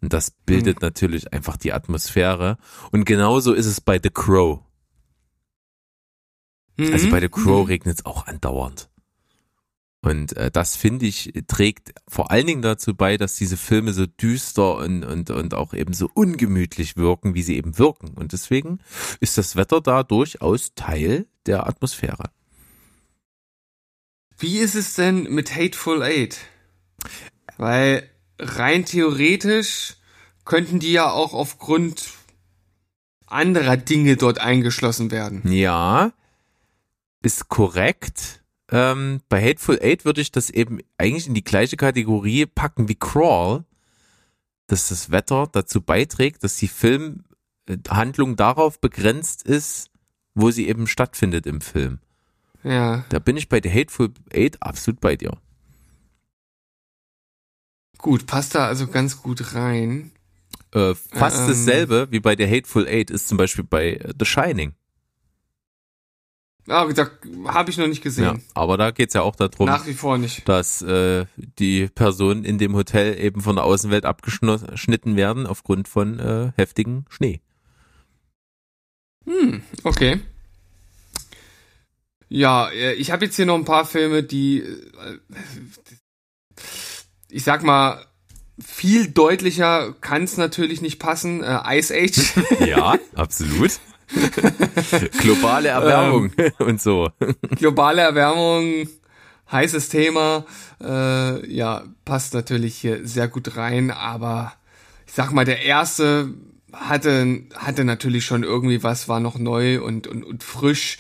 [0.03, 2.59] Und das bildet natürlich einfach die Atmosphäre.
[2.93, 4.61] Und genauso ist es bei The Crow.
[6.79, 7.11] Also Mhm.
[7.11, 7.67] bei The Crow Mhm.
[7.67, 8.89] regnet es auch andauernd.
[10.03, 14.07] Und äh, das finde ich trägt vor allen Dingen dazu bei, dass diese Filme so
[14.07, 18.11] düster und, und, und auch eben so ungemütlich wirken, wie sie eben wirken.
[18.11, 18.79] Und deswegen
[19.21, 22.31] ist das Wetter da durchaus Teil der Atmosphäre.
[24.39, 26.39] Wie ist es denn mit Hateful Eight?
[27.57, 28.09] Weil
[28.39, 29.97] rein theoretisch
[30.45, 32.11] könnten die ja auch aufgrund
[33.27, 35.43] anderer Dinge dort eingeschlossen werden.
[35.51, 36.13] Ja,
[37.27, 38.43] ist korrekt.
[38.71, 42.95] Ähm, bei Hateful Eight würde ich das eben eigentlich in die gleiche Kategorie packen wie
[42.95, 43.65] Crawl,
[44.69, 49.91] dass das Wetter dazu beiträgt, dass die Filmhandlung darauf begrenzt ist,
[50.35, 51.99] wo sie eben stattfindet im Film.
[52.63, 55.37] Ja, Da bin ich bei The Hateful Eight absolut bei dir.
[57.99, 60.13] gut, passt da also ganz gut rein.
[60.73, 61.49] Äh, fast Ähm.
[61.49, 64.75] dasselbe wie bei The Hateful Eight ist zum Beispiel bei The Shining.
[66.69, 67.09] Ah, da
[67.47, 68.43] habe ich noch nicht Ja, gesehen.
[68.55, 70.49] aber da geht's ja auch darum, Nach wie vor nicht.
[70.49, 71.27] dass äh,
[71.59, 77.05] die Personen in dem Hotel eben von der Außenwelt abgeschnitten werden aufgrund von äh, heftigem
[77.09, 77.41] Schnee.
[79.27, 80.21] Hm, okay.
[82.29, 85.19] Ja, äh, ich habe jetzt hier noch ein paar Filme, die, äh,
[87.29, 88.05] ich sag mal,
[88.65, 91.43] viel deutlicher kann es natürlich nicht passen.
[91.45, 92.35] Äh, Ice Age,
[92.67, 93.79] Ja, absolut.
[95.19, 97.11] Globale Erwärmung und so.
[97.57, 98.89] globale Erwärmung,
[99.51, 100.45] heißes Thema.
[100.81, 104.53] Äh, ja, passt natürlich hier sehr gut rein, aber
[105.07, 106.35] ich sag mal, der erste
[106.73, 110.99] hatte, hatte natürlich schon irgendwie was, war noch neu und, und, und frisch.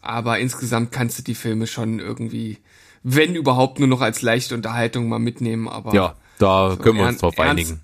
[0.00, 2.58] Aber insgesamt kannst du die Filme schon irgendwie,
[3.02, 5.68] wenn überhaupt, nur noch als leichte Unterhaltung mal mitnehmen.
[5.68, 7.80] Aber Ja, da können wir uns drauf einigen.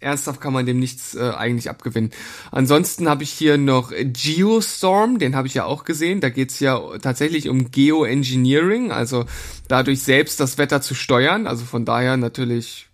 [0.00, 2.10] Ernsthaft kann man dem nichts äh, eigentlich abgewinnen.
[2.50, 6.20] Ansonsten habe ich hier noch Geostorm, den habe ich ja auch gesehen.
[6.20, 9.24] Da geht's ja tatsächlich um Geoengineering, also
[9.68, 11.46] dadurch selbst das Wetter zu steuern.
[11.46, 12.88] Also von daher natürlich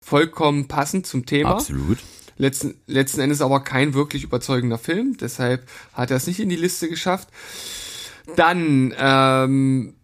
[0.00, 1.52] vollkommen passend zum Thema.
[1.52, 1.98] Absolut.
[2.36, 6.56] Letzten, letzten Endes aber kein wirklich überzeugender Film, deshalb hat er es nicht in die
[6.56, 7.28] Liste geschafft.
[8.34, 9.94] Dann ähm,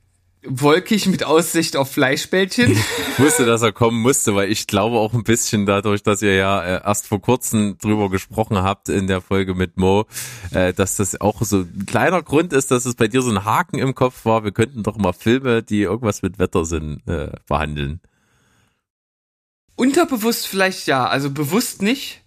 [0.49, 2.72] wolkig mit Aussicht auf Fleischbällchen.
[2.72, 6.34] Ich wusste, dass er kommen musste, weil ich glaube auch ein bisschen dadurch, dass ihr
[6.34, 10.07] ja äh, erst vor kurzem drüber gesprochen habt in der Folge mit Mo,
[10.53, 13.44] äh, dass das auch so ein kleiner Grund ist, dass es bei dir so ein
[13.44, 14.44] Haken im Kopf war.
[14.44, 18.01] Wir könnten doch mal Filme, die irgendwas mit Wetter sind, äh, behandeln.
[19.76, 22.22] Unterbewusst vielleicht ja, also bewusst nicht.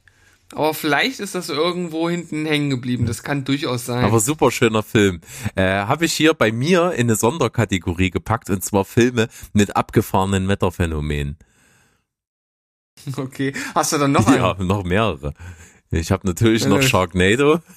[0.54, 3.06] Aber vielleicht ist das irgendwo hinten hängen geblieben.
[3.06, 4.04] Das kann durchaus sein.
[4.04, 5.22] Aber super schöner Film.
[5.56, 10.48] Äh, Habe ich hier bei mir in eine Sonderkategorie gepackt und zwar Filme mit abgefahrenen
[10.48, 11.38] Wetterphänomenen.
[13.18, 13.54] okay.
[13.76, 14.38] Hast du dann noch einen?
[14.38, 15.34] Ja, noch mehrere.
[15.92, 16.84] Ich habe natürlich noch Äh.
[16.84, 17.60] Sharknado.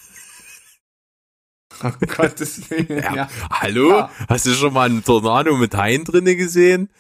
[1.82, 2.86] Oh Gottes Willen.
[3.02, 3.14] Ja.
[3.14, 3.28] Ja.
[3.50, 3.90] Hallo?
[3.90, 4.10] Ja.
[4.28, 6.90] Hast du schon mal einen Tornado mit Haien drinne gesehen?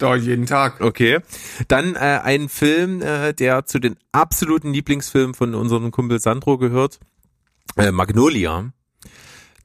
[0.00, 0.80] Doch, jeden Tag.
[0.80, 1.20] Okay.
[1.68, 6.98] Dann äh, ein Film, äh, der zu den absoluten Lieblingsfilmen von unserem Kumpel Sandro gehört.
[7.76, 8.72] Äh, Magnolia.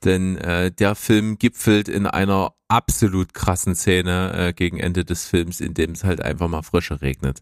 [0.04, 5.62] Denn äh, der Film gipfelt in einer absolut krassen Szene äh, gegen Ende des Films,
[5.62, 7.42] in dem es halt einfach mal frische regnet.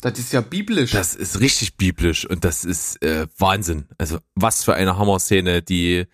[0.00, 0.90] Das ist ja biblisch.
[0.90, 3.86] Das ist richtig biblisch und das ist äh, Wahnsinn.
[3.98, 6.06] Also was für eine Hammer-Szene, die,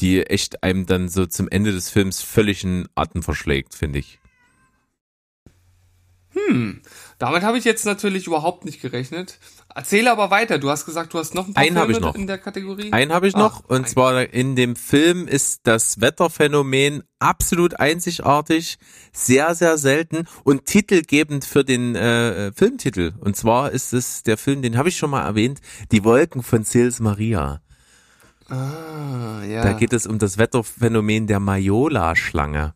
[0.00, 4.18] die echt einem dann so zum Ende des Films völlig in Atem verschlägt, finde ich.
[6.32, 6.82] Hm,
[7.18, 9.38] damit habe ich jetzt natürlich überhaupt nicht gerechnet.
[9.74, 10.58] Erzähle aber weiter.
[10.58, 12.14] Du hast gesagt, du hast noch ein paar Einen Filme ich noch.
[12.14, 12.92] in der Kategorie.
[12.92, 18.76] Einen habe ich Ah, noch, und zwar in dem Film ist das Wetterphänomen absolut einzigartig,
[19.14, 23.14] sehr, sehr selten und titelgebend für den äh, Filmtitel.
[23.20, 26.64] Und zwar ist es der Film, den habe ich schon mal erwähnt, Die Wolken von
[26.64, 27.62] Sils Maria.
[28.48, 29.62] Ah, ja.
[29.62, 32.74] Da geht es um das Wetterphänomen der Majola-Schlange.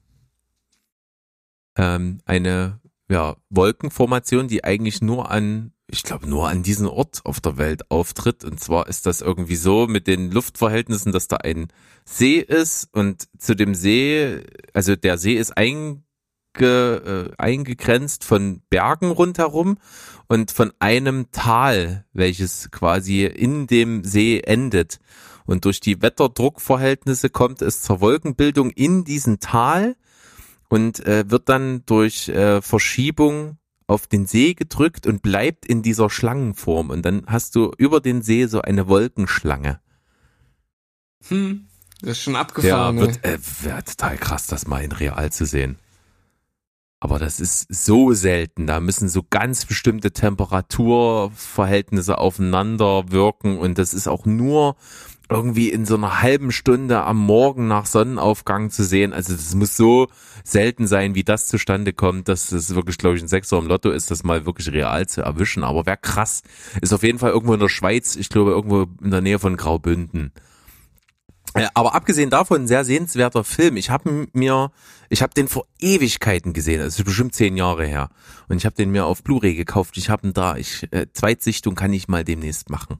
[1.76, 7.40] Ähm, eine ja, Wolkenformation, die eigentlich nur an, ich glaube, nur an diesem Ort auf
[7.40, 8.44] der Welt auftritt.
[8.44, 11.68] Und zwar ist das irgendwie so mit den Luftverhältnissen, dass da ein
[12.04, 14.42] See ist und zu dem See,
[14.74, 16.02] also der See ist einge,
[16.58, 19.78] äh, eingegrenzt von Bergen rundherum
[20.28, 24.98] und von einem Tal, welches quasi in dem See endet.
[25.46, 29.96] Und durch die Wetterdruckverhältnisse kommt es zur Wolkenbildung in diesem Tal
[30.68, 36.10] und äh, wird dann durch äh, Verschiebung auf den See gedrückt und bleibt in dieser
[36.10, 36.90] Schlangenform.
[36.90, 39.80] Und dann hast du über den See so eine Wolkenschlange.
[41.28, 41.66] Hm,
[42.00, 42.94] das ist schon Ja, abgefahren.
[42.96, 43.00] ne?
[43.02, 43.38] wird äh,
[43.82, 45.76] total krass, das mal in real zu sehen.
[47.00, 48.66] Aber das ist so selten.
[48.66, 54.76] Da müssen so ganz bestimmte Temperaturverhältnisse aufeinander wirken und das ist auch nur
[55.30, 59.12] irgendwie in so einer halben Stunde am Morgen nach Sonnenaufgang zu sehen.
[59.12, 60.08] Also das muss so
[60.42, 63.90] selten sein, wie das zustande kommt, dass es wirklich, glaube ich, ein Sechser im Lotto
[63.90, 65.62] ist, das mal wirklich real zu erwischen.
[65.62, 66.42] Aber wäre krass.
[66.80, 69.56] Ist auf jeden Fall irgendwo in der Schweiz, ich glaube irgendwo in der Nähe von
[69.56, 70.32] Graubünden.
[71.54, 73.76] Äh, Aber abgesehen davon, ein sehr sehenswerter Film.
[73.76, 74.72] Ich habe mir,
[75.08, 76.80] ich habe den vor Ewigkeiten gesehen.
[76.80, 78.10] Ist bestimmt zehn Jahre her.
[78.48, 79.96] Und ich habe den mir auf Blu-ray gekauft.
[79.96, 80.56] Ich habe ihn da.
[80.56, 82.98] Ich äh, Zweitsichtung kann ich mal demnächst machen.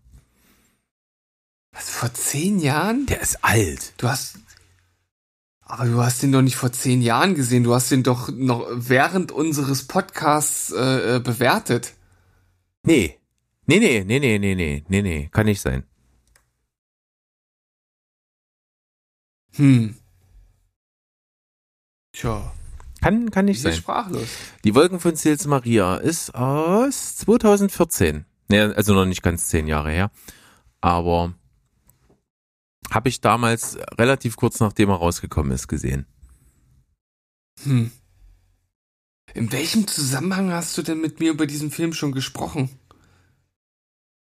[1.72, 3.06] Was, vor zehn Jahren?
[3.06, 3.94] Der ist alt.
[3.98, 4.38] Du hast.
[5.60, 7.62] Aber du hast den doch nicht vor zehn Jahren gesehen.
[7.62, 11.94] Du hast den doch noch während unseres Podcasts äh, äh, bewertet.
[12.82, 13.18] Nee.
[13.66, 15.84] Nee, nee, nee, nee, nee, nee, nee, nee, kann nicht sein.
[19.56, 19.94] Hm.
[22.12, 22.52] Tja,
[23.00, 23.72] Kann, kann ich nicht sein.
[23.74, 24.28] sprachlos.
[24.64, 28.24] Die Wolken von Sils Maria ist aus 2014.
[28.48, 30.10] Nee, also noch nicht ganz zehn Jahre her.
[30.80, 31.34] Aber
[32.91, 36.07] habe ich damals relativ kurz nachdem er rausgekommen ist gesehen.
[37.62, 37.91] Hm.
[39.34, 42.68] In welchem Zusammenhang hast du denn mit mir über diesen Film schon gesprochen?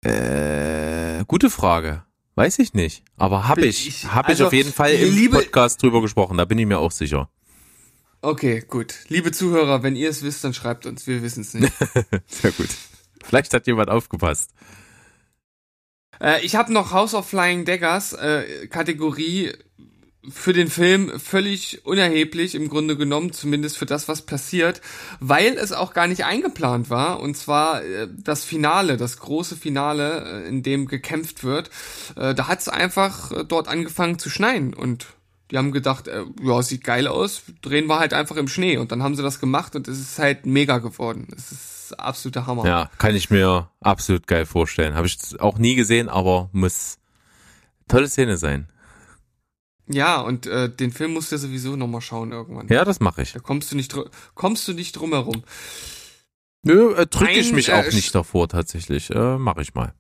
[0.04, 2.04] Äh, gute Frage.
[2.36, 3.04] Weiß ich nicht.
[3.18, 6.38] Aber habe ich, Ich- habe ich also, auf jeden Fall im liebe- Podcast drüber gesprochen.
[6.38, 7.30] Da bin ich mir auch sicher.
[8.22, 8.96] Okay, gut.
[9.08, 11.08] Liebe Zuhörer, wenn ihr es wisst, dann schreibt uns.
[11.08, 11.74] Wir wissen es nicht.
[12.28, 12.70] Sehr gut.
[13.24, 14.52] Vielleicht hat jemand aufgepasst.
[16.22, 19.52] Äh, ich habe noch House of Flying Daggers, äh, Kategorie
[20.30, 24.82] für den Film völlig unerheblich im Grunde genommen, zumindest für das, was passiert,
[25.20, 27.20] weil es auch gar nicht eingeplant war.
[27.20, 31.72] Und zwar äh, das Finale, das große Finale, äh, in dem gekämpft wird.
[32.16, 35.08] Äh, da hat es einfach äh, dort angefangen zu schneien und
[35.50, 38.78] die haben gedacht, äh, ja, sieht geil aus, drehen wir halt einfach im Schnee.
[38.78, 41.28] Und dann haben sie das gemacht und es ist halt mega geworden.
[41.36, 42.66] Es ist absoluter Hammer.
[42.66, 44.96] Ja, kann ich mir absolut geil vorstellen.
[44.96, 46.98] Habe ich auch nie gesehen, aber muss
[47.88, 48.68] tolle Szene sein.
[49.88, 52.68] Ja, und äh, den Film musst du sowieso nochmal schauen irgendwann.
[52.70, 53.34] Ja, das mache ich.
[53.34, 53.96] Da kommst du nicht
[54.36, 55.44] kommst du nicht drum herum.
[56.64, 59.10] Nö, äh, drücke ich mich äh, auch nicht davor tatsächlich.
[59.10, 59.94] Äh, mache ich mal.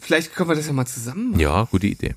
[0.00, 1.40] Vielleicht können wir das ja mal zusammen machen.
[1.40, 2.14] Ja, gute Idee.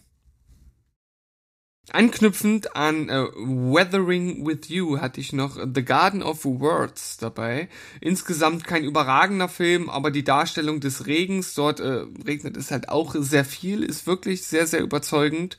[1.91, 7.69] Anknüpfend an äh, Weathering with You hatte ich noch The Garden of Words dabei.
[8.01, 13.15] Insgesamt kein überragender Film, aber die Darstellung des Regens, dort äh, regnet es halt auch
[13.17, 15.57] sehr viel, ist wirklich sehr, sehr überzeugend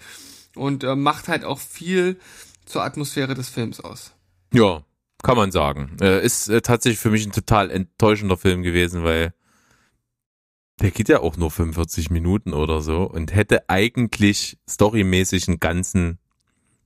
[0.57, 2.19] und äh, macht halt auch viel
[2.65, 4.13] zur Atmosphäre des Films aus.
[4.53, 4.83] Ja,
[5.23, 5.97] kann man sagen.
[6.01, 9.33] Äh, ist äh, tatsächlich für mich ein total enttäuschender Film gewesen, weil
[10.81, 16.19] der geht ja auch nur 45 Minuten oder so und hätte eigentlich storymäßig einen ganzen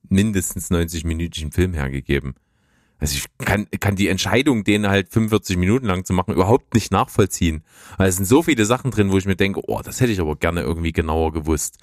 [0.09, 2.35] mindestens 90-minütigen Film hergegeben.
[2.99, 6.93] Also ich kann, kann die Entscheidung, den halt 45 Minuten lang zu machen, überhaupt nicht
[6.93, 7.65] nachvollziehen.
[7.97, 10.21] Weil es sind so viele Sachen drin, wo ich mir denke, oh, das hätte ich
[10.21, 11.79] aber gerne irgendwie genauer gewusst.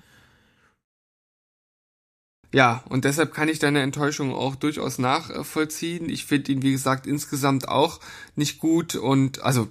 [2.53, 6.07] Ja, und deshalb kann ich deine Enttäuschung auch durchaus nachvollziehen.
[6.07, 7.99] Ich finde ihn, wie gesagt, insgesamt auch
[8.35, 9.67] nicht gut und also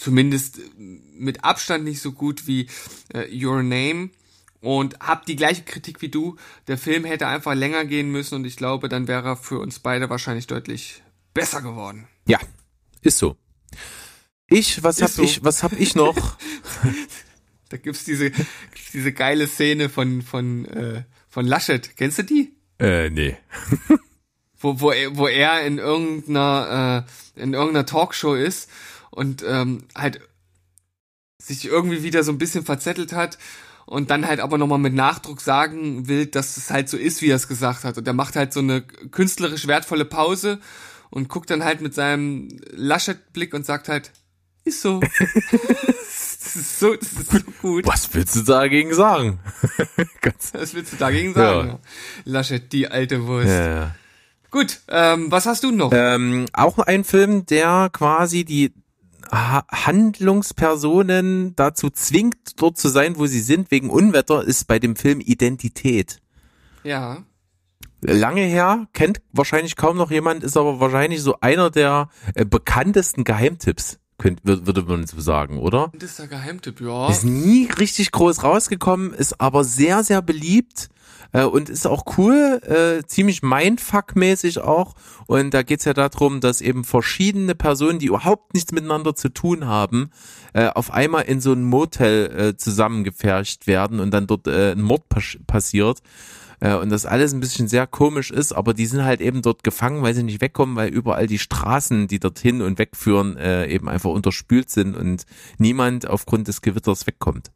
[0.00, 2.68] zumindest mit Abstand nicht so gut wie
[3.12, 4.10] äh, Your Name
[4.60, 6.36] und hab die gleiche Kritik wie du.
[6.68, 9.78] Der Film hätte einfach länger gehen müssen und ich glaube, dann wäre er für uns
[9.78, 11.02] beide wahrscheinlich deutlich
[11.34, 12.08] besser geworden.
[12.26, 12.38] Ja,
[13.02, 13.36] ist so.
[14.48, 15.22] Ich, was Ist hab so.
[15.22, 16.16] ich, was hab ich noch?
[17.68, 18.32] Da gibt's diese
[18.92, 21.96] diese geile Szene von von äh, von Laschet.
[21.96, 22.52] Kennst du die?
[22.80, 23.36] äh, nee.
[24.60, 28.68] wo, wo, er, wo er in irgendeiner, äh, in irgendeiner Talkshow ist
[29.10, 30.20] und ähm, halt
[31.38, 33.38] sich irgendwie wieder so ein bisschen verzettelt hat
[33.86, 37.30] und dann halt aber nochmal mit Nachdruck sagen will, dass es halt so ist, wie
[37.30, 37.98] er es gesagt hat.
[37.98, 40.60] Und er macht halt so eine künstlerisch wertvolle Pause
[41.10, 44.12] und guckt dann halt mit seinem Laschet-Blick und sagt halt,
[44.64, 45.00] ist so.
[45.50, 47.86] das ist so, das ist so gut.
[47.86, 49.40] Was willst du dagegen sagen?
[50.52, 51.68] Was willst du dagegen sagen?
[51.68, 51.78] Ja.
[52.24, 53.48] Laschet, die alte Wurst.
[53.48, 53.94] Ja, ja.
[54.50, 55.92] Gut, ähm, was hast du noch?
[55.94, 58.72] Ähm, auch ein Film, der quasi die
[59.30, 65.20] Handlungspersonen dazu zwingt, dort zu sein, wo sie sind, wegen Unwetter, ist bei dem Film
[65.20, 66.20] Identität.
[66.82, 67.24] Ja.
[68.02, 73.24] Lange her, kennt wahrscheinlich kaum noch jemand, ist aber wahrscheinlich so einer der äh, bekanntesten
[73.24, 75.90] Geheimtipps könnte, würde man so sagen, oder?
[75.94, 77.10] Das ist der Geheimtipp, ja.
[77.10, 80.88] Ist nie richtig groß rausgekommen, ist aber sehr, sehr beliebt
[81.32, 84.94] äh, und ist auch cool, äh, ziemlich Mindfuck-mäßig auch.
[85.26, 89.66] Und da geht's ja darum, dass eben verschiedene Personen, die überhaupt nichts miteinander zu tun
[89.66, 90.10] haben,
[90.52, 94.82] äh, auf einmal in so ein Motel äh, zusammengepfercht werden und dann dort äh, ein
[94.82, 96.02] Mord pas passiert
[96.60, 99.64] äh, und das alles ein bisschen sehr komisch ist, aber die sind halt eben dort
[99.64, 103.88] gefangen, weil sie nicht wegkommen, weil überall die Straßen, die dorthin und wegführen, äh, eben
[103.88, 105.24] einfach unterspült sind und
[105.58, 107.50] niemand aufgrund des Gewitters wegkommt.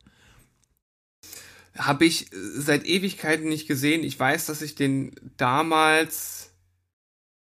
[1.76, 4.04] Habe ich seit Ewigkeiten nicht gesehen.
[4.04, 6.50] Ich weiß, dass ich den damals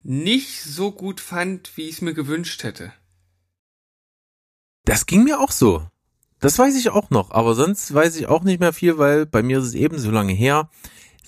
[0.03, 2.93] nicht so gut fand, wie ich es mir gewünscht hätte.
[4.85, 5.87] Das ging mir auch so.
[6.41, 9.43] Das weiß ich auch noch, aber sonst weiß ich auch nicht mehr viel, weil bei
[9.43, 10.71] mir ist es eben so lange her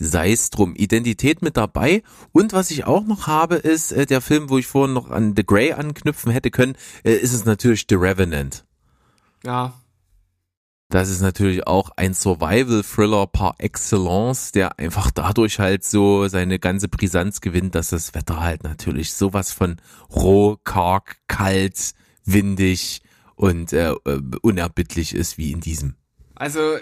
[0.01, 0.75] sei es drum.
[0.75, 2.03] Identität mit dabei.
[2.33, 5.35] Und was ich auch noch habe, ist äh, der Film, wo ich vorhin noch an
[5.37, 8.65] The Grey anknüpfen hätte können, äh, ist es natürlich The Revenant.
[9.45, 9.80] Ja.
[10.91, 16.89] Das ist natürlich auch ein Survival-Thriller par excellence, der einfach dadurch halt so seine ganze
[16.89, 19.77] Brisanz gewinnt, dass das Wetter halt natürlich sowas von
[20.13, 21.93] roh, karg, kalt,
[22.25, 23.03] windig
[23.37, 25.95] und äh, äh unerbittlich ist wie in diesem.
[26.35, 26.79] Also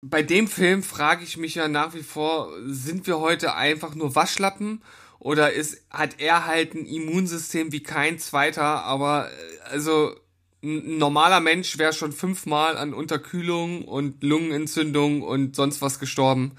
[0.00, 4.14] bei dem Film frage ich mich ja nach wie vor, sind wir heute einfach nur
[4.14, 4.80] Waschlappen
[5.18, 10.14] oder ist, hat er halt ein Immunsystem wie kein zweiter, aber äh, also
[10.62, 16.52] ein normaler Mensch wäre schon fünfmal an Unterkühlung und Lungenentzündung und sonst was gestorben.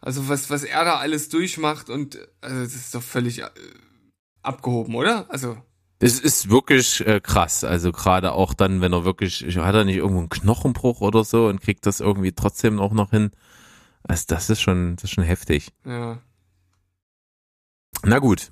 [0.00, 3.50] Also was, was er da alles durchmacht und also das ist doch völlig äh,
[4.42, 5.26] abgehoben, oder?
[5.28, 5.56] Also
[6.00, 7.62] es ist wirklich äh, krass.
[7.62, 11.46] Also gerade auch dann, wenn er wirklich, hat er nicht irgendwo einen Knochenbruch oder so
[11.46, 13.30] und kriegt das irgendwie trotzdem auch noch hin.
[14.02, 15.68] Also das ist schon, das ist schon heftig.
[15.84, 16.18] Ja.
[18.02, 18.50] Na gut.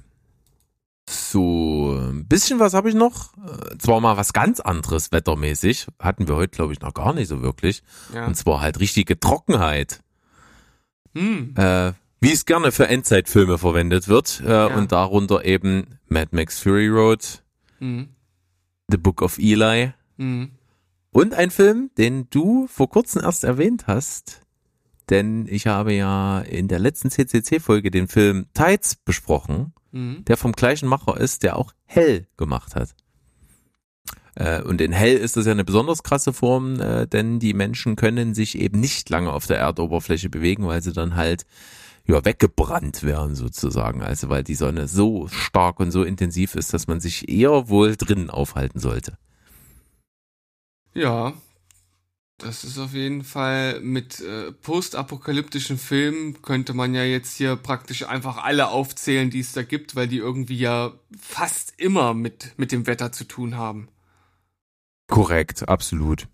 [1.10, 3.34] So, ein bisschen was habe ich noch.
[3.36, 5.88] Äh, zwar mal was ganz anderes wettermäßig.
[5.98, 7.82] Hatten wir heute, glaube ich, noch gar nicht so wirklich.
[8.14, 8.26] Ja.
[8.26, 10.02] Und zwar halt richtige Trockenheit.
[11.16, 11.54] Hm.
[11.56, 14.40] Äh, wie es gerne für Endzeitfilme verwendet wird.
[14.46, 14.66] Äh, ja.
[14.66, 17.42] Und darunter eben Mad Max Fury Road,
[17.80, 18.10] mhm.
[18.88, 20.52] The Book of Eli mhm.
[21.10, 24.42] und ein Film, den du vor kurzem erst erwähnt hast.
[25.08, 30.24] Denn ich habe ja in der letzten CCC-Folge den Film Tides besprochen, mhm.
[30.26, 32.94] der vom gleichen Macher ist, der auch Hell gemacht hat.
[34.34, 37.96] Äh, und in Hell ist das ja eine besonders krasse Form, äh, denn die Menschen
[37.96, 41.44] können sich eben nicht lange auf der Erdoberfläche bewegen, weil sie dann halt
[42.06, 44.02] ja, weggebrannt werden sozusagen.
[44.02, 47.96] Also weil die Sonne so stark und so intensiv ist, dass man sich eher wohl
[47.96, 49.16] drinnen aufhalten sollte.
[50.92, 51.34] Ja,
[52.42, 58.06] das ist auf jeden Fall mit äh, postapokalyptischen Filmen könnte man ja jetzt hier praktisch
[58.06, 62.72] einfach alle aufzählen, die es da gibt, weil die irgendwie ja fast immer mit, mit
[62.72, 63.88] dem Wetter zu tun haben.
[65.08, 66.28] Korrekt, absolut.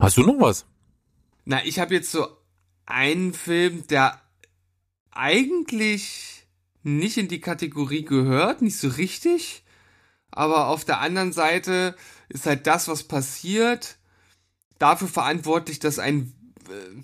[0.00, 0.66] Hast du noch was?
[1.44, 2.26] Na, ich habe jetzt so
[2.86, 4.20] einen Film, der
[5.10, 6.46] eigentlich
[6.82, 9.62] nicht in die Kategorie gehört, nicht so richtig.
[10.30, 11.94] Aber auf der anderen Seite
[12.28, 13.98] ist halt das, was passiert,
[14.82, 16.32] dafür verantwortlich, dass ein,
[16.68, 17.00] äh,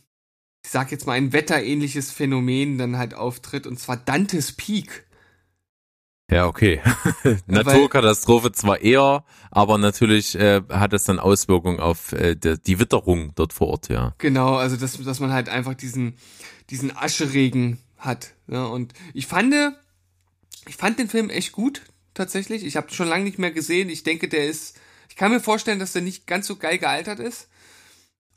[0.65, 5.07] ich sag jetzt mal, ein wetterähnliches Phänomen dann halt auftritt, und zwar Dantes Peak.
[6.31, 6.83] Ja, okay.
[7.47, 13.33] Naturkatastrophe zwar eher, aber natürlich äh, hat es dann Auswirkungen auf äh, die, die Witterung
[13.35, 14.15] dort vor Ort, ja.
[14.19, 16.19] Genau, also dass, dass man halt einfach diesen,
[16.69, 18.35] diesen Ascheregen hat.
[18.47, 18.67] Ne?
[18.69, 19.55] und ich fand,
[20.67, 21.83] ich fand den Film echt gut,
[22.15, 22.65] tatsächlich.
[22.65, 23.89] Ich habe schon lange nicht mehr gesehen.
[23.89, 27.21] Ich denke, der ist, ich kann mir vorstellen, dass der nicht ganz so geil gealtert
[27.21, 27.49] ist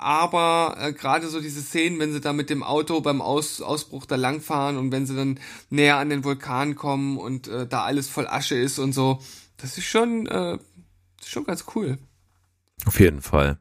[0.01, 4.05] aber äh, gerade so diese Szenen, wenn sie da mit dem Auto beim Aus Ausbruch
[4.05, 5.39] da langfahren und wenn sie dann
[5.69, 9.21] näher an den Vulkan kommen und äh, da alles voll Asche ist und so,
[9.57, 10.57] das ist schon, äh,
[11.23, 11.97] schon ganz cool.
[12.85, 13.59] Auf jeden Fall.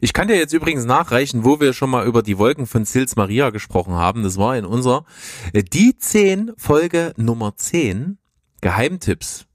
[0.00, 3.14] Ich kann dir jetzt übrigens nachreichen, wo wir schon mal über die Wolken von Sils
[3.14, 4.24] Maria gesprochen haben.
[4.24, 5.04] Das war in unserer
[5.52, 8.18] äh, Die 10 Folge Nummer 10
[8.60, 9.46] Geheimtipps.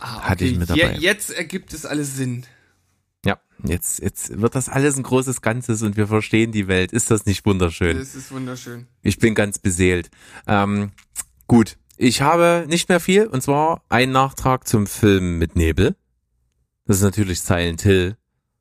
[0.00, 0.94] Ah, Hatte ich mit dabei.
[0.94, 2.44] Je, jetzt ergibt es alles Sinn.
[3.26, 6.92] Ja, jetzt, jetzt wird das alles ein großes Ganzes und wir verstehen die Welt.
[6.92, 7.98] Ist das nicht wunderschön?
[7.98, 8.86] Das ist wunderschön.
[9.02, 10.10] Ich bin ganz beseelt.
[10.46, 10.92] Ähm,
[11.48, 15.96] gut, ich habe nicht mehr viel und zwar ein Nachtrag zum Film mit Nebel.
[16.84, 18.16] Das ist natürlich Silent Hill.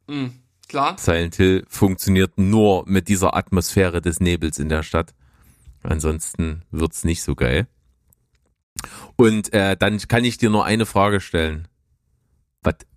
[0.07, 0.33] Mhm,
[0.67, 0.97] klar.
[0.97, 5.13] Silent Hill funktioniert nur mit dieser Atmosphäre des Nebels in der Stadt.
[5.83, 7.67] Ansonsten wird's nicht so geil.
[9.15, 11.67] Und äh, dann kann ich dir nur eine Frage stellen.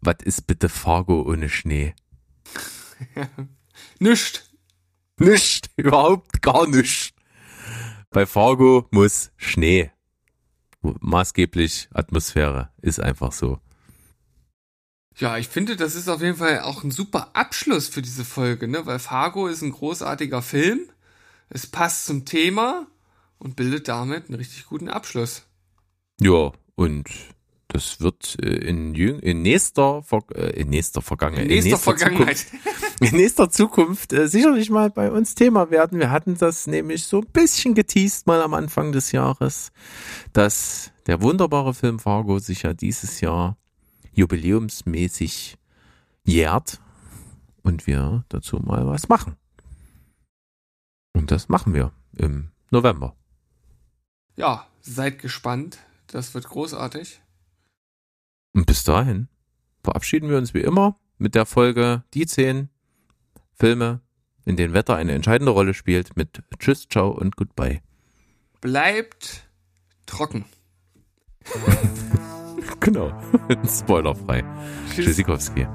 [0.01, 1.95] Was ist bitte Fargo ohne Schnee?
[3.99, 4.45] Nischt.
[5.19, 7.15] Nicht, überhaupt gar nicht.
[8.11, 9.91] Bei Fargo muss Schnee.
[10.81, 12.71] Maßgeblich Atmosphäre.
[12.81, 13.61] Ist einfach so.
[15.17, 18.69] Ja, ich finde, das ist auf jeden Fall auch ein super Abschluss für diese Folge,
[18.69, 18.87] ne?
[18.87, 20.89] Weil Fargo ist ein großartiger Film.
[21.51, 22.87] Es passt zum Thema
[23.39, 25.43] und bildet damit einen richtig guten Abschluss.
[26.21, 27.09] Ja, und
[27.69, 32.39] das wird äh, in, jüng in nächster, Ver äh, in nächster Vergangenheit, In nächster Vergangenheit.
[32.39, 35.99] Zukunft, in nächster Zukunft äh, sicherlich mal bei uns Thema werden.
[35.99, 39.71] Wir hatten das nämlich so ein bisschen geteased mal am Anfang des Jahres,
[40.33, 43.59] dass der wunderbare Film Fargo sich ja dieses Jahr
[44.13, 45.59] jubiläumsmäßig
[46.25, 46.81] jährt
[47.63, 49.37] und wir dazu mal was machen.
[51.13, 53.15] Und das machen wir im November.
[54.37, 55.79] Ja, seid gespannt.
[56.07, 57.21] Das wird großartig.
[58.53, 59.29] Und bis dahin
[59.83, 62.69] verabschieden wir uns wie immer mit der Folge Die 10
[63.53, 64.01] Filme,
[64.45, 67.81] in denen Wetter eine entscheidende Rolle spielt, mit Tschüss, Ciao und Goodbye.
[68.61, 69.49] Bleibt
[70.07, 70.45] trocken.
[72.81, 73.13] Genau.
[73.67, 74.45] Spoilerfrei.
[74.95, 75.07] Tschüss.
[75.07, 75.67] Tschüssikowski.